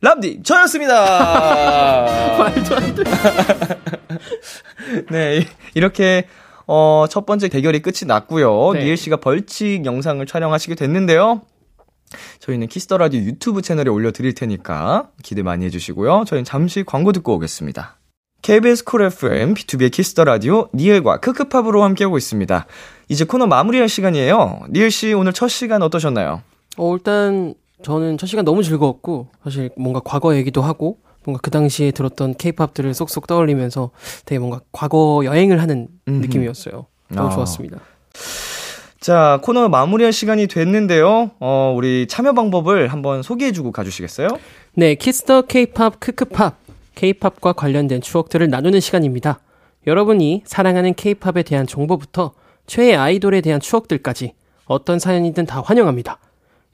[0.00, 2.36] 람디 저였습니다.
[2.38, 3.04] 말도 안 돼.
[5.10, 6.26] 네, 이- 이렇게
[6.66, 8.72] 어, 첫 번째 대결이 끝이 났고요.
[8.72, 8.84] 네.
[8.84, 11.42] 니엘 씨가 벌칙 영상을 촬영하시게 됐는데요.
[12.40, 16.24] 저희는 키스 더 라디오 유튜브 채널에 올려 드릴 테니까 기대 많이 해 주시고요.
[16.26, 17.98] 저희는 잠시 광고 듣고 오겠습니다.
[18.42, 22.66] KBS 쿨 FM BTOB의 키스 더 라디오 니엘과 크크팝으로 함께하고 있습니다.
[23.08, 24.66] 이제 코너 마무리할 시간이에요.
[24.70, 26.42] 니엘 씨 오늘 첫 시간 어떠셨나요?
[26.76, 31.90] 어, 일단 저는 첫 시간 너무 즐거웠고 사실 뭔가 과거 얘기도 하고 뭔가 그 당시에
[31.90, 33.90] 들었던 케이팝들을 쏙쏙 떠올리면서
[34.26, 36.20] 되게 뭔가 과거 여행을 하는 음흠.
[36.26, 36.86] 느낌이었어요.
[37.08, 37.30] 너무 아.
[37.30, 37.78] 좋았습니다.
[39.04, 41.32] 자, 코너 마무리할 시간이 됐는데요.
[41.38, 44.28] 어, 우리 참여 방법을 한번 소개해주고 가주시겠어요?
[44.72, 46.56] 네, 키스 더 케이팝 크크팝
[46.94, 49.40] 케이팝과 관련된 추억들을 나누는 시간입니다.
[49.86, 52.32] 여러분이 사랑하는 케이팝에 대한 정보부터
[52.66, 54.32] 최애 아이돌에 대한 추억들까지
[54.64, 56.18] 어떤 사연이든 다 환영합니다.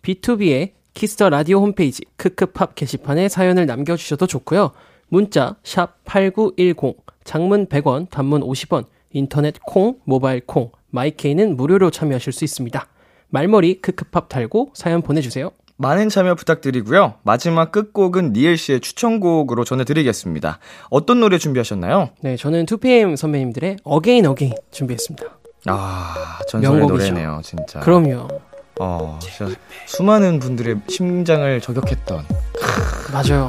[0.03, 4.71] B2B의 Kiss the Radio 홈페이지 크크팝 게시판에 사연을 남겨주셔도 좋고요.
[5.09, 12.45] 문자 샵 8910 장문 100원 단문 50원 인터넷 콩 모바일 콩 마이케이는 무료로 참여하실 수
[12.45, 12.87] 있습니다.
[13.29, 15.51] 말머리 크크팝 달고 사연 보내주세요.
[15.77, 17.15] 많은 참여 부탁드리고요.
[17.23, 20.59] 마지막 끝곡은 니엘 씨의 추천곡으로 전해드리겠습니다.
[20.91, 22.11] 어떤 노래 준비하셨나요?
[22.21, 25.27] 네, 저는 2PM 선배님들의 Again Again 준비했습니다.
[25.67, 27.13] 아, 전설의 명곡이죠.
[27.13, 27.81] 노래네요, 진짜.
[27.81, 28.29] 그럼요.
[28.79, 29.55] 어, 진짜
[29.87, 32.25] 수많은 분들의 심장을 저격했던.
[33.13, 33.49] 맞아요.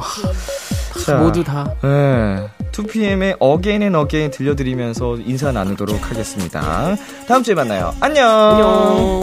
[1.04, 2.48] 자, 모두 다 네.
[2.72, 6.96] 2PM의 Again and Again 들려드리면서 인사 나누도록 하겠습니다.
[7.28, 7.94] 다음 주에 만나요.
[8.00, 8.28] 안녕!
[8.28, 9.22] 안녕.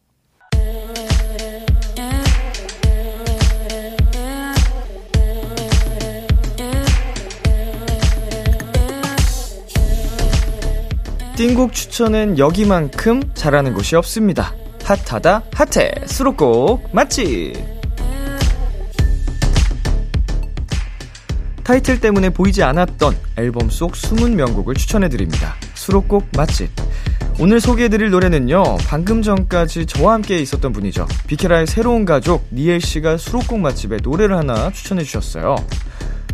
[11.41, 14.53] 띵곡 추천은 여기만큼 잘하는 곳이 없습니다.
[14.83, 15.91] 핫하다 핫해.
[16.05, 17.55] 수록곡 맛집.
[21.63, 25.55] 타이틀 때문에 보이지 않았던 앨범 속 숨은 명곡을 추천해드립니다.
[25.73, 26.69] 수록곡 맛집.
[27.39, 31.07] 오늘 소개해드릴 노래는요 방금 전까지 저와 함께 있었던 분이죠.
[31.25, 35.55] 비케라의 새로운 가족 니엘 씨가 수록곡 맛집에 노래를 하나 추천해주셨어요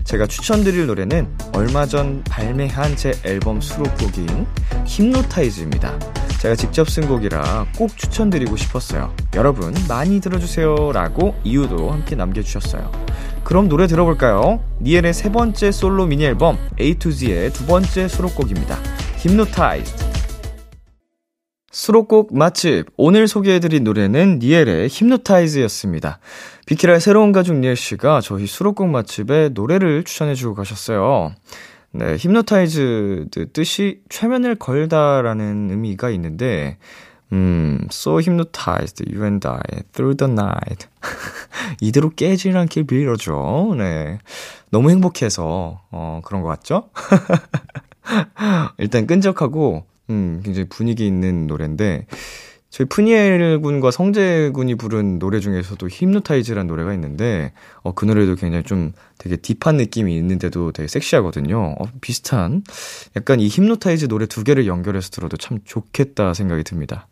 [0.07, 4.47] 제가 추천드릴 노래는 얼마 전 발매한 제 앨범 수록곡인
[4.85, 5.99] 힘노타이즈입니다.
[6.39, 9.13] 제가 직접 쓴 곡이라 꼭 추천드리고 싶었어요.
[9.33, 12.89] 여러분 많이 들어주세요 라고 이유도 함께 남겨주셨어요.
[13.43, 14.63] 그럼 노래 들어볼까요?
[14.79, 18.77] 니엘의 세 번째 솔로 미니 앨범 A to Z의 두 번째 수록곡입니다.
[19.17, 20.06] 힘노타이즈
[21.71, 26.19] 수록곡 맛집 오늘 소개해드린 노래는 니엘의 힘노타이즈였습니다.
[26.65, 31.33] 비키라의 새로운 가족 니엘 씨가 저희 수록곡 맛집에 노래를 추천해주고 가셨어요.
[31.91, 36.77] 네, 힘노타이즈 뜻이 최면을 걸다라는 의미가 있는데,
[37.33, 39.59] 음, so hypnotized you and I
[39.91, 40.87] through the night.
[41.81, 43.75] 이대로 깨질 않길 빌어줘.
[43.77, 44.19] 네.
[44.69, 46.89] 너무 행복해서, 어, 그런 것 같죠?
[48.77, 52.05] 일단 끈적하고, 음, 굉장히 분위기 있는 노래인데,
[52.69, 58.63] 저희 푸니엘 군과 성재 군이 부른 노래 중에서도 힘노타이즈라는 노래가 있는데, 어, 그 노래도 굉장히
[58.63, 61.75] 좀 되게 deep한 느낌이 있는데도 되게 섹시하거든요.
[61.79, 62.63] 어, 비슷한,
[63.15, 67.07] 약간 이 Hypnotize 노래 두 개를 연결해서 들어도 참 좋겠다 생각이 듭니다.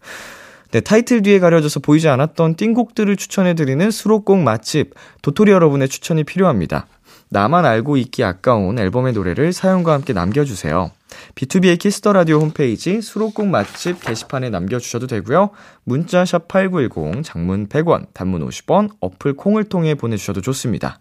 [0.72, 6.88] 네, 타이틀 뒤에 가려져서 보이지 않았던 띵곡들을 추천해드리는 수록곡 맛집, 도토리 여러분의 추천이 필요합니다.
[7.30, 10.92] 나만 알고 있기 아까운 앨범의 노래를 사연과 함께 남겨주세요.
[11.36, 15.52] B2B의 Kiss the Radio 홈페이지 수록곡 맛집 게시판에 남겨주셔도 되고요.
[15.84, 21.00] 문자 샵 8910 장문 100원, 단문 50원, 어플 콩을 통해 보내주셔도 좋습니다.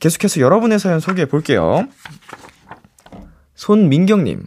[0.00, 1.86] 계속해서 여러분의 사연 소개해 볼게요.
[3.54, 4.46] 손민경님.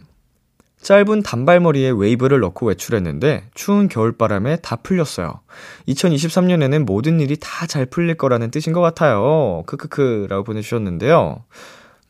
[0.82, 5.40] 짧은 단발머리에 웨이브를 넣고 외출했는데 추운 겨울바람에 다 풀렸어요.
[5.88, 9.62] 2023년에는 모든 일이 다 잘 풀릴 거라는 뜻인 것 같아요.
[9.66, 11.44] 크크크 라고 보내주셨는데요.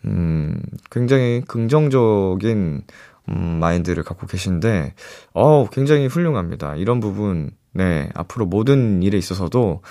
[0.06, 2.82] 음, 굉장히 긍정적인
[3.28, 4.94] 음, 마인드를 갖고 계신데,
[5.34, 6.76] 어 굉장히 훌륭합니다.
[6.76, 9.82] 이런 부분, 네, 앞으로 모든 일에 있어서도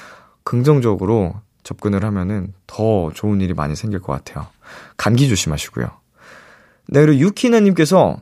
[0.44, 4.48] 긍정적으로 접근을 하면은 더 좋은 일이 많이 생길 것 같아요.
[4.98, 5.90] 감기 조심하시고요.
[6.88, 8.18] 네, 그리고 유키나님께서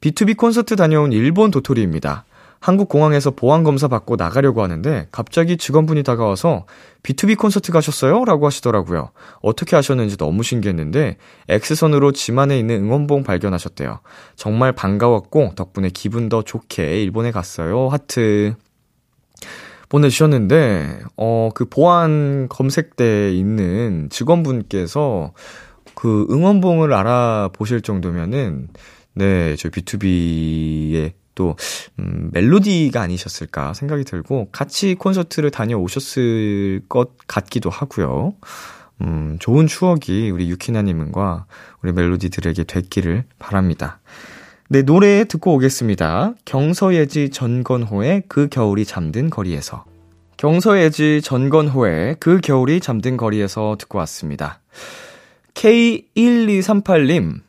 [0.00, 2.24] B2B 콘서트 다녀온 일본 도토리입니다.
[2.66, 6.66] 한국 공항에서 보안 검사 받고 나가려고 하는데 갑자기 직원분이 다가와서
[7.04, 8.24] B2B 콘서트 가셨어요?
[8.24, 9.10] 라고 하시더라고요.
[9.40, 11.16] 어떻게 하셨는지 너무 신기했는데
[11.48, 14.00] X선으로 짐 안에 있는 응원봉 발견하셨대요.
[14.34, 17.86] 정말 반가웠고 덕분에 기분 더 좋게 일본에 갔어요.
[17.88, 18.56] 하트.
[19.88, 25.34] 보내주셨는데, 어, 그 보안 검색대에 있는 직원분께서
[25.94, 28.66] 그 응원봉을 알아보실 정도면은,
[29.14, 31.54] 네, 저희 B2B의 또,
[32.00, 38.34] 음, 멜로디가 아니셨을까 생각이 들고, 같이 콘서트를 다녀오셨을 것 같기도 하고요.
[39.02, 41.46] 음, 좋은 추억이 우리 유키나님과
[41.82, 44.00] 우리 멜로디들에게 됐기를 바랍니다.
[44.68, 46.34] 네, 노래 듣고 오겠습니다.
[46.44, 49.84] 경서예지 전건호의 그 겨울이 잠든 거리에서.
[50.38, 54.60] 경서예지 전건호의 그 겨울이 잠든 거리에서 듣고 왔습니다.
[55.54, 57.40] K1238님,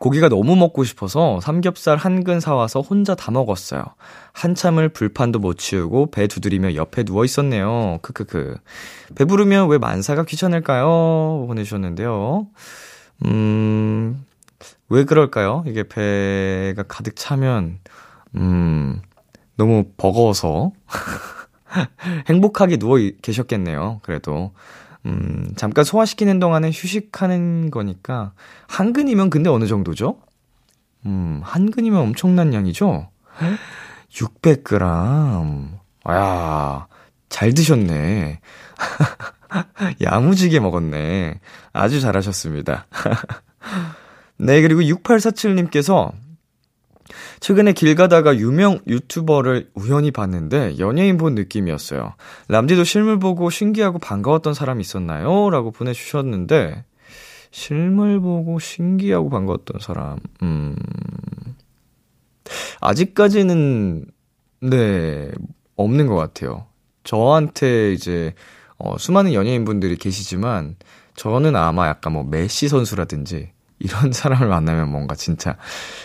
[0.00, 3.84] 고기가 너무 먹고 싶어서 삼겹살 한 근 사와서 혼자 다 먹었어요.
[4.32, 7.98] 한참을 불판도 못 치우고 배 두드리며 옆에 누워 있었네요.
[8.02, 8.56] 크크크.
[9.14, 11.44] 배부르면 왜 만사가 귀찮을까요?
[11.48, 12.46] 보내주셨는데요.
[13.26, 14.24] 음,
[14.88, 15.64] 왜 그럴까요?
[15.66, 17.78] 이게 배가 가득 차면,
[18.36, 19.00] 음,
[19.56, 20.72] 너무 버거워서.
[22.28, 24.00] 행복하게 누워 계셨겠네요.
[24.02, 24.52] 그래도.
[25.06, 28.32] 음, 잠깐 소화시키는 동안에 휴식하는 거니까,
[28.66, 30.18] 한 근이면 근데 어느 정도죠?
[31.06, 33.08] 음, 한 근이면 엄청난 양이죠?
[34.12, 35.68] 600g.
[36.10, 36.86] 야,
[37.28, 38.40] 잘 드셨네.
[40.02, 41.40] 야무지게 먹었네.
[41.72, 42.86] 아주 잘하셨습니다.
[44.38, 46.12] 네, 그리고 6847님께서
[47.40, 52.14] 최근에 길 가다가 유명 유튜버를 우연히 봤는데 연예인 본 느낌이었어요.
[52.48, 55.50] 람디도 실물 보고 신기하고 반가웠던 사람 있었나요?
[55.50, 56.84] 라고 보내주셨는데,
[57.50, 60.76] 실물 보고 신기하고 반가웠던 사람, 음,
[62.80, 64.06] 아직까지는,
[64.62, 65.30] 네,
[65.76, 66.66] 없는 것 같아요.
[67.04, 68.34] 저한테 이제,
[68.78, 70.76] 어, 수많은 연예인분들이 계시지만,
[71.16, 73.50] 저는 아마 약간 뭐 메시 선수라든지,
[73.80, 75.56] 이런 사람을 만나면 뭔가 진짜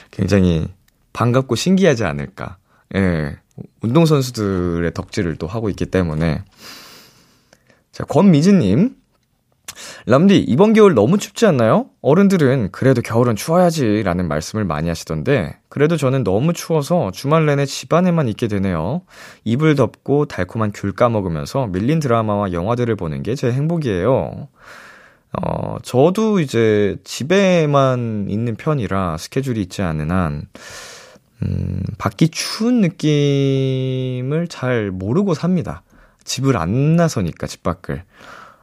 [0.09, 0.67] 굉장히
[1.15, 2.57] 반갑고 신기하지 않을까.
[2.95, 3.37] 예.
[3.81, 6.43] 운동선수들의 덕질을 또 하고 있기 때문에.
[7.91, 8.95] 자, 권미진님.
[10.05, 11.87] 람디, 이번 겨울 너무 춥지 않나요?
[12.01, 18.27] 어른들은 그래도 겨울은 추워야지 라는 말씀을 많이 하시던데, 그래도 저는 너무 추워서 주말 내내 집안에만
[18.29, 19.01] 있게 되네요.
[19.43, 24.47] 이불 덮고 달콤한 귤 까먹으면서 밀린 드라마와 영화들을 보는 게 제 행복이에요.
[25.33, 30.43] 어, 저도 이제 집에만 있는 편이라 스케줄이 있지 않은 한,
[31.43, 35.83] 음, 밖이 추운 느낌을 잘 모르고 삽니다.
[36.23, 38.03] 집을 안 나서니까, 집 밖을.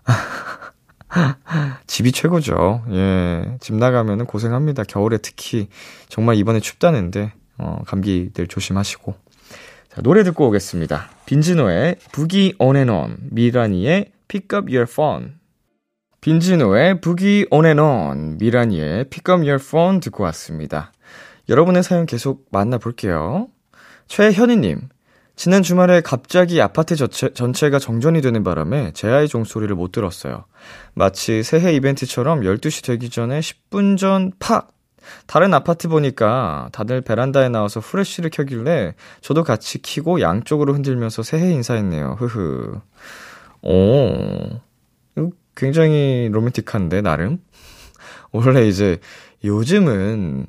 [1.87, 2.85] 집이 최고죠.
[2.91, 3.57] 예.
[3.61, 4.85] 집 나가면은 고생합니다.
[4.85, 5.68] 겨울에 특히.
[6.09, 9.14] 정말 이번에 춥다는데, 어, 감기들 조심하시고.
[9.95, 11.11] 자, 노래 듣고 오겠습니다.
[11.27, 15.33] 빈지노의 부기 온앤온, 미라니의 Pick Up Your Phone.
[16.23, 20.93] 빈지노의 부기 온앤온, 미라니의 Pick Up Your Phone 듣고 왔습니다.
[21.49, 23.49] 여러분의 사연 계속 만나볼게요.
[24.09, 24.88] 최현희님,
[25.36, 30.45] 지난 주말에 갑자기 아파트 전체, 전체 가 정전이 되는 바람에 제 아이 종소리를 못 들었어요.
[30.95, 34.68] 마치 새해 이벤트처럼 12시 되기 전에 10분 전 팍!
[35.26, 42.18] 다른 아파트 보니까 다들 베란다에 나와서 후레쉬를 켜길래 저도 같이 키고 양쪽으로 흔들면서 새해 인사했네요.
[42.20, 42.80] 흐흐.
[43.62, 44.61] 오,
[45.57, 47.38] 굉장히 로맨틱한데, 나름?
[48.32, 48.99] 원래 이제
[49.45, 50.47] 요즘은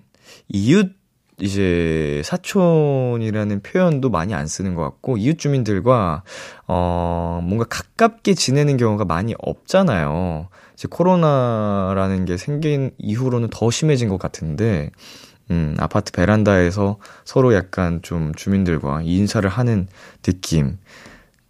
[0.49, 0.91] 이웃
[1.39, 6.23] 이제 사촌이라는 표현도 많이 안 쓰는 것 같고 이웃 주민들과
[6.67, 10.47] 어 뭔가 가깝게 지내는 경우가 많이 없잖아요.
[10.73, 14.91] 이제 코로나라는 게 생긴 이후로는 더 심해진 것 같은데
[15.49, 19.87] 음 아파트 베란다에서 서로 약간 좀 주민들과 인사를 하는
[20.21, 20.77] 느낌.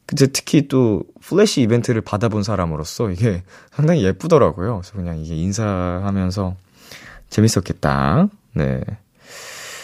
[0.05, 4.81] 근데 특히 또 플래시 이벤트를 받아본 사람으로서 이게 상당히 예쁘더라고요.
[4.81, 6.55] 그래서 그냥 이게 인사하면서
[7.29, 8.29] 재밌었겠다.
[8.53, 8.81] 네.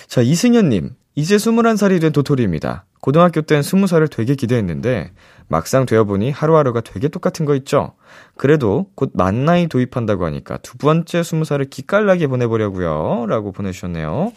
[0.07, 0.95] 자, 이승현님.
[1.15, 2.85] 이제 21살이 된 도토리입니다.
[3.01, 5.11] 고등학교 땐 20살을 되게 기대했는데,
[5.47, 7.93] 막상 되어보니 하루하루가 되게 똑같은 거 있죠?
[8.35, 14.31] 그래도 곧 만나이 도입한다고 하니까 두 번째 20살을 기깔나게 보내보려고요 라고 보내주셨네요.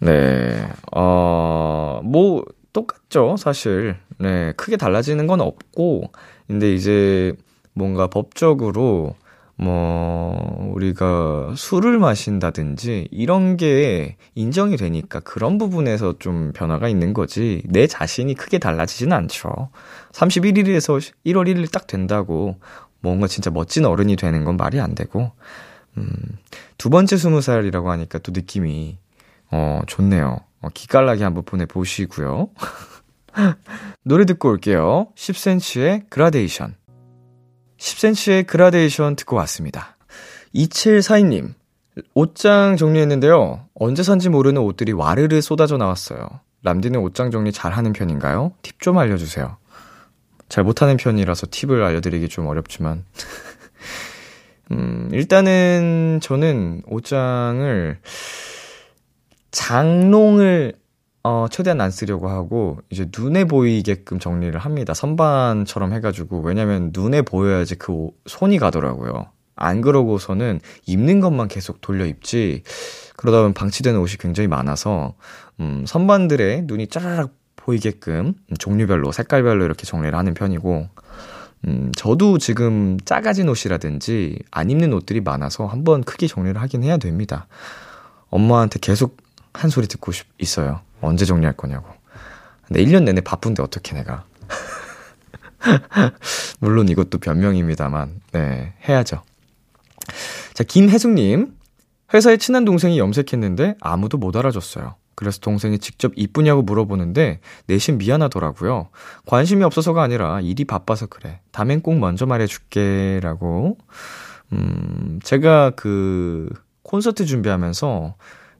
[0.00, 3.96] 네, 어, 뭐, 똑같죠, 사실.
[4.18, 6.12] 네, 크게 달라지는 건 없고,
[6.46, 7.32] 근데 이제
[7.72, 9.14] 뭔가 법적으로
[9.58, 17.86] 뭐, 우리가 술을 마신다든지, 이런 게 인정이 되니까 그런 부분에서 좀 변화가 있는 거지, 내
[17.86, 19.70] 자신이 크게 달라지진 않죠.
[20.12, 22.56] 31일에서 1월 1일 딱 된다고,
[23.00, 25.32] 뭔가 진짜 멋진 어른이 되는 건 말이 안 되고,
[25.96, 26.12] 음,
[26.76, 28.98] 두 번째 스무 살이라고 하니까 또 느낌이,
[29.50, 30.40] 어, 좋네요.
[30.60, 32.50] 어, 기깔나게 한번 보내보시고요.
[34.02, 35.08] 노래 듣고 올게요.
[35.14, 36.74] 10cm의 그라데이션.
[37.86, 39.96] 10cm의 그라데이션 듣고 왔습니다.
[40.54, 41.54] 2742님,
[42.14, 43.68] 옷장 정리했는데요.
[43.74, 46.26] 언제 산지 모르는 옷들이 와르르 쏟아져 나왔어요.
[46.64, 48.52] 람디는 옷장 정리 잘 하는 편인가요?
[48.62, 49.56] 팁 좀 알려주세요.
[50.48, 53.04] 잘 못하는 편이라서 팁을 알려드리기 좀 어렵지만.
[54.72, 57.98] 음, 일단은 저는 옷장을
[59.52, 60.74] 장롱을
[61.28, 64.94] 어, 최대한 안 쓰려고 하고, 이제 눈에 보이게끔 정리를 합니다.
[64.94, 69.26] 선반처럼 해가지고, 왜냐면 눈에 보여야지 그 옷, 손이 가더라고요.
[69.56, 72.62] 안 그러고서는 입는 것만 계속 돌려 입지,
[73.16, 75.14] 그러다 보면 방치되는 옷이 굉장히 많아서,
[75.58, 80.88] 음, 선반들에 눈이 짜라락 보이게끔, 음, 종류별로, 색깔별로 이렇게 정리를 하는 편이고,
[81.66, 87.48] 음, 저도 지금 작아진 옷이라든지, 안 입는 옷들이 많아서 한번 크게 정리를 하긴 해야 됩니다.
[88.30, 89.16] 엄마한테 계속
[89.52, 90.85] 한 소리 듣고 싶, 있어요.
[91.00, 91.88] 언제 정리할 거냐고.
[92.66, 94.24] 근데 1년 내내 바쁜데 어떻게 내가.
[96.60, 99.22] 물론 이것도 변명입니다만, 네, 해야죠.
[100.54, 101.54] 자, 김혜숙님.
[102.14, 104.94] 회사에 친한 동생이 염색했는데 아무도 못 알아줬어요.
[105.16, 108.90] 그래서 동생이 직접 이쁘냐고 물어보는데 내심 미안하더라고요.
[109.24, 111.40] 관심이 없어서가 아니라 일이 바빠서 그래.
[111.52, 113.18] 다음엔 꼭 먼저 말해줄게.
[113.22, 113.78] 라고.
[114.52, 116.48] 음, 제가 그
[116.82, 118.14] 콘서트 준비하면서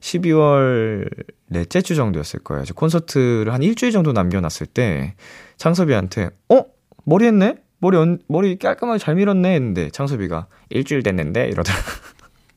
[0.07, 1.09] 12월
[1.47, 2.63] 넷째 주 정도였을 거예요.
[2.75, 5.15] 콘서트를 한 일주일 정도 남겨놨을 때
[5.57, 6.65] 창섭이한테 어
[7.03, 7.57] 머리 했네?
[7.79, 11.77] 머리 언, 머리 깔끔하게 잘 밀었네 했는데 창섭이가 일주일 됐는데 이러더라.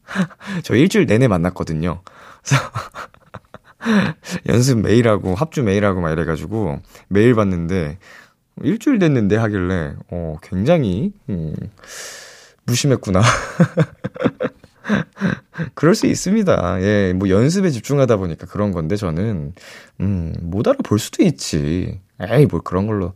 [0.62, 2.02] 저 일주일 내내 만났거든요.
[2.42, 2.62] 그래서
[4.48, 7.98] 연습 매일 하고 합주 매일 하고 막 이래가지고 매일 봤는데
[8.62, 11.54] 일주일 됐는데 하길래 어 굉장히 음,
[12.64, 13.22] 무심했구나.
[15.74, 16.82] 그럴 수 있습니다.
[16.82, 19.54] 예, 뭐 연습에 집중하다 보니까 그런 건데 저는
[20.00, 22.00] 음, 못 알아볼 수도 있지.
[22.20, 23.14] 에이, 뭐 그런 걸로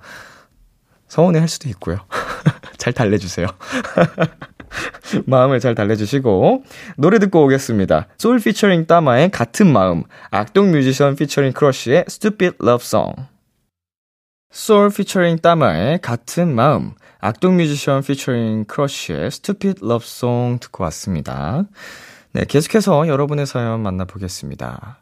[1.09, 1.99] 서운해 할 수도 있고요.
[2.77, 3.47] 잘 달래 주세요.
[5.27, 6.65] 마음을 잘 달래주시고
[6.97, 8.09] 노래 듣고 오겠습니다.
[8.19, 13.15] 쏠 피처링 따마의 같은 마음, 악동 뮤지션 피처링 크러쉬의 Stupid Love Song.
[14.51, 16.93] 쏠 피처링 따마의 같은 마음,
[17.27, 21.65] 악동 뮤지션 피처링 크러쉬의 Stupid Love Song 듣고 왔습니다.
[22.35, 24.99] 네, 계속해서 여러분의 사연 만나보겠습니다.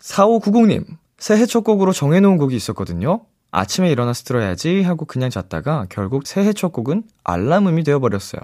[0.00, 0.86] 4590님,
[1.18, 3.26] 새해 첫 곡으로 정해놓은 곡이 있었거든요.
[3.50, 8.40] 아침에 일어나서 들어야지 하고 그냥 잤다가 결국 새해 첫 곡은 알람음이 되어버렸어요.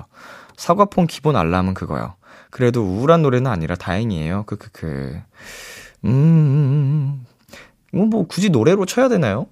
[0.59, 2.16] 사과폰 기본 알람은 그거요.
[2.51, 4.43] 그래도 우울한 노래는 아니라 다행이에요.
[4.45, 5.22] 크크크.
[6.05, 7.24] 음,
[7.95, 9.47] 뭐, 뭐, 굳이 노래로 쳐야 되나요?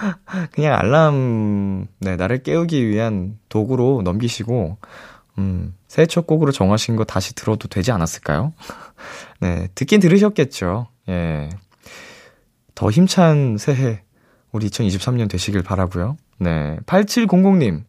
[0.52, 4.78] 그냥 알람, 네, 나를 깨우기 위한 도구로 넘기시고,
[5.38, 8.52] 음, 새해 첫 곡으로 정하신 거 다시 들어도 되지 않았을까요?
[9.40, 10.88] 네, 듣긴 들으셨겠죠.
[11.08, 11.50] 예.
[12.74, 14.02] 더 힘찬 새해,
[14.52, 16.78] 우리 2023년 되시길 바라고요 네.
[16.86, 17.84] 8700님.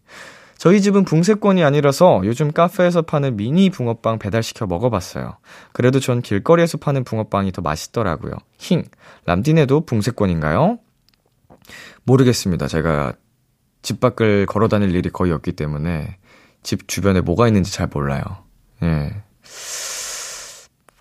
[0.57, 5.37] 저희 집은 붕세권이 아니라서 요즘 카페에서 파는 미니 붕어빵 배달시켜 먹어봤어요.
[5.73, 8.33] 그래도 전 길거리에서 파는 붕어빵이 더 맛있더라고요.
[8.59, 8.83] 힝.
[9.25, 10.77] 람디네도 붕세권인가요?
[12.03, 12.67] 모르겠습니다.
[12.67, 13.13] 제가
[13.81, 16.17] 집 밖을 걸어 다닐 일이 거의 없기 때문에
[16.63, 18.21] 집 주변에 뭐가 있는지 잘 몰라요.
[18.83, 19.13] 예.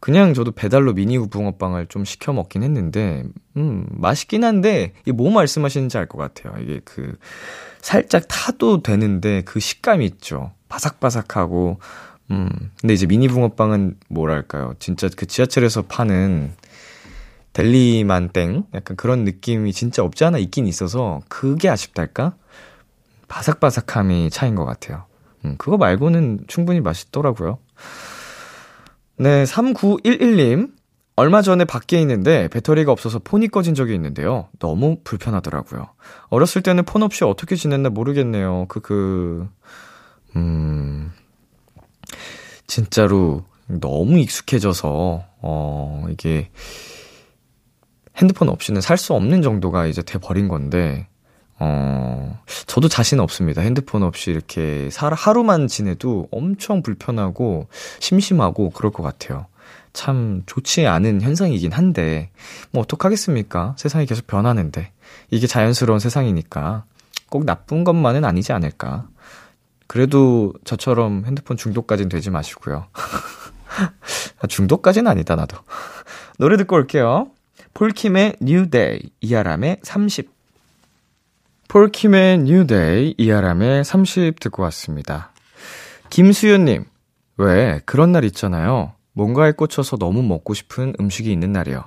[0.00, 3.22] 그냥 저도 배달로 미니 붕어빵을 좀 시켜 먹긴 했는데,
[3.58, 6.54] 음, 맛있긴 한데, 이게 뭐 말씀하시는지 알 것 같아요.
[6.62, 7.18] 이게 그,
[7.82, 10.52] 살짝 타도 되는데 그 식감이 있죠.
[10.70, 11.80] 바삭바삭하고,
[12.30, 12.48] 음,
[12.80, 14.74] 근데 이제 미니 붕어빵은 뭐랄까요.
[14.78, 16.52] 진짜 그 지하철에서 파는
[17.52, 18.64] 델리만 땡?
[18.74, 22.34] 약간 그런 느낌이 진짜 없지 않아 있긴 있어서 그게 아쉽달까?
[23.28, 25.04] 바삭바삭함이 차인 것 같아요.
[25.44, 27.58] 음, 그거 말고는 충분히 맛있더라고요.
[29.16, 30.72] 네, 3911님.
[31.16, 34.48] 얼마 전에 밖에 있는데 배터리가 없어서 폰이 꺼진 적이 있는데요.
[34.58, 35.88] 너무 불편하더라고요.
[36.30, 38.64] 어렸을 때는 폰 없이 어떻게 지냈나 모르겠네요.
[38.68, 39.46] 그, 그,
[40.36, 41.12] 음,
[42.66, 46.50] 진짜로 너무 익숙해져서, 어, 이게,
[48.20, 51.08] 핸드폰 없이는 살 수 없는 정도가 이제 돼버린 건데,
[51.58, 53.62] 어, 저도 자신 없습니다.
[53.62, 57.68] 핸드폰 없이 이렇게 살, 하루만 지내도 엄청 불편하고
[57.98, 59.46] 심심하고 그럴 것 같아요.
[59.92, 62.30] 참 좋지 않은 현상이긴 한데,
[62.70, 63.74] 뭐 어떡하겠습니까?
[63.78, 64.92] 세상이 계속 변하는데.
[65.30, 66.84] 이게 자연스러운 세상이니까
[67.28, 69.08] 꼭 나쁜 것만은 아니지 않을까.
[69.86, 72.86] 그래도 저처럼 핸드폰 중독까지는 되지 마시고요.
[74.48, 75.56] 중독까지는 아니다, 나도.
[76.38, 77.30] 노래 듣고 올게요.
[77.74, 78.36] 폴킴의
[78.70, 80.30] Day, 이아람의 30.
[81.68, 85.32] 폴킴의 Day, 이아람의 30 듣고 왔습니다.
[86.10, 86.84] 김수연님,
[87.36, 88.92] 왜 그런 날 있잖아요.
[89.12, 91.84] 뭔가에 꽂혀서 너무 먹고 싶은 음식이 있는 날이요.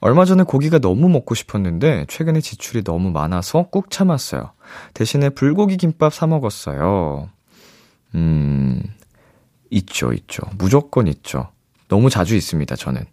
[0.00, 4.52] 얼마 전에 고기가 너무 먹고 싶었는데 최근에 지출이 너무 많아서 꾹 참았어요.
[4.94, 7.28] 대신에 불고기 김밥 사 먹었어요.
[8.14, 8.82] 음,
[9.70, 10.42] 있죠, 있죠.
[10.56, 11.48] 무조건 있죠.
[11.88, 13.04] 너무 자주 있습니다, 저는.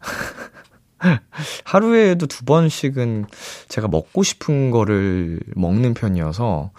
[1.64, 3.26] 하루에도 두 번씩은
[3.68, 6.70] 제가 먹고 싶은 거를 먹는 편이어서,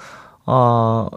[0.45, 1.09] 아,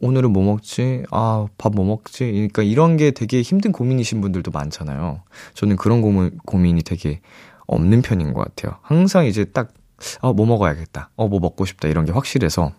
[0.00, 1.04] 오늘은 뭐 먹지?
[1.10, 2.30] 아, 밥 뭐 먹지?
[2.32, 5.22] 그러니까 이런 게 되게 힘든 고민이신 분들도 많잖아요.
[5.54, 7.20] 저는 그런 고민, 고민이 되게
[7.66, 8.78] 없는 편인 것 같아요.
[8.82, 9.72] 항상 이제 딱,
[10.20, 11.10] 어, 뭐 먹어야겠다.
[11.16, 11.88] 어, 뭐 먹고 싶다.
[11.88, 12.72] 이런 게 확실해서.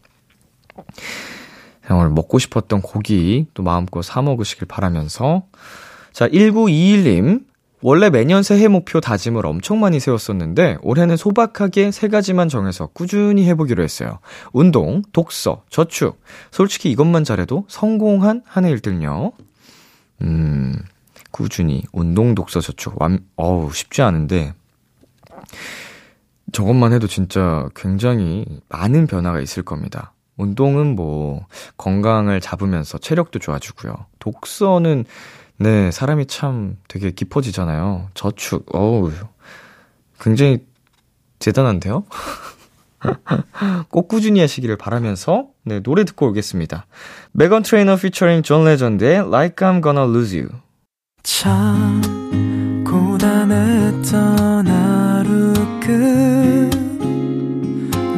[1.90, 5.44] 오늘 먹고 싶었던 고기 또 마음껏 사 먹으시길 바라면서.
[6.14, 7.46] 자, 1921님.
[7.84, 13.84] 원래 매년 새해 목표 다짐을 엄청 많이 세웠었는데 올해는 소박하게 세 가지만 정해서 꾸준히 해보기로
[13.84, 14.20] 했어요.
[14.54, 16.22] 운동, 독서, 저축.
[16.52, 19.32] 솔직히 이것만 잘해도 성공한 한 해일 듯요.
[20.22, 20.76] 음,
[21.32, 23.02] 꾸준히 운동, 독서, 저축.
[23.02, 24.54] 완, 어우 쉽지 않은데
[26.52, 30.14] 저것만 해도 진짜 굉장히 많은 변화가 있을 겁니다.
[30.38, 31.46] 운동은 뭐
[31.78, 34.06] 건강을 잡으면서 체력도 좋아지고요.
[34.20, 35.06] 독서는
[35.58, 38.10] 네, 사람이 참 되게 깊어지잖아요.
[38.14, 39.12] 저축, 어우,
[40.20, 40.66] 굉장히
[41.40, 42.04] 대단한데요?
[43.90, 46.86] 꼭 꾸준히 하시기를 바라면서, 네, 노래 듣고 오겠습니다.
[47.32, 50.50] 메건 트레이너 피처링 존 레전드의 Like I'm Gonna Lose You.
[51.24, 52.02] 참,
[52.86, 55.54] 고단했던 하루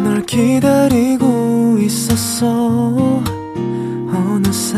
[0.01, 3.21] 끝널 기다리고 있었어.
[4.13, 4.77] 어느새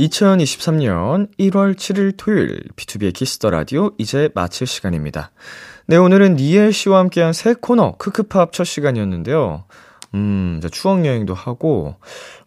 [0.00, 5.30] 2023년 1월 7일 토요일 B2B의 Kiss the Radio 이제 마칠 시간입니다.
[5.86, 9.64] 네, 오늘은 니엘 씨와 함께한 새 코너 크크팝 첫 시간이었는데요.
[10.14, 11.96] 음, 추억 여행도 하고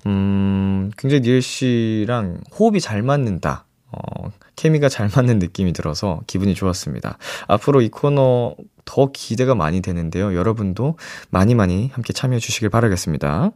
[0.08, 3.66] 음, 굉장히 니엘 씨랑 호흡이 잘 맞는다.
[3.91, 7.20] 어, 케미가 잘 맞는 느낌이 들어서 기분이 좋았습니다.
[7.47, 10.36] 앞으로 이 코너 더 기대가 많이 되는데요.
[10.36, 10.97] 여러분도
[11.29, 13.51] 많이 많이 함께 참여해 주시길 바라겠습니다.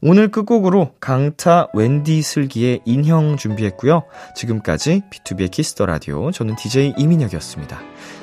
[0.00, 4.04] 오늘 끝곡으로 강타 웬디 슬기의 인형 준비했고요.
[4.36, 7.80] 지금까지 B2B의 Kiss the Radio 저는 DJ 이민혁이었습니다.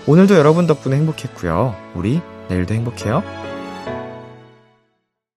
[0.08, 1.76] 오늘도 여러분 덕분에 행복했고요.
[1.96, 3.55] 우리 내일도 행복해요.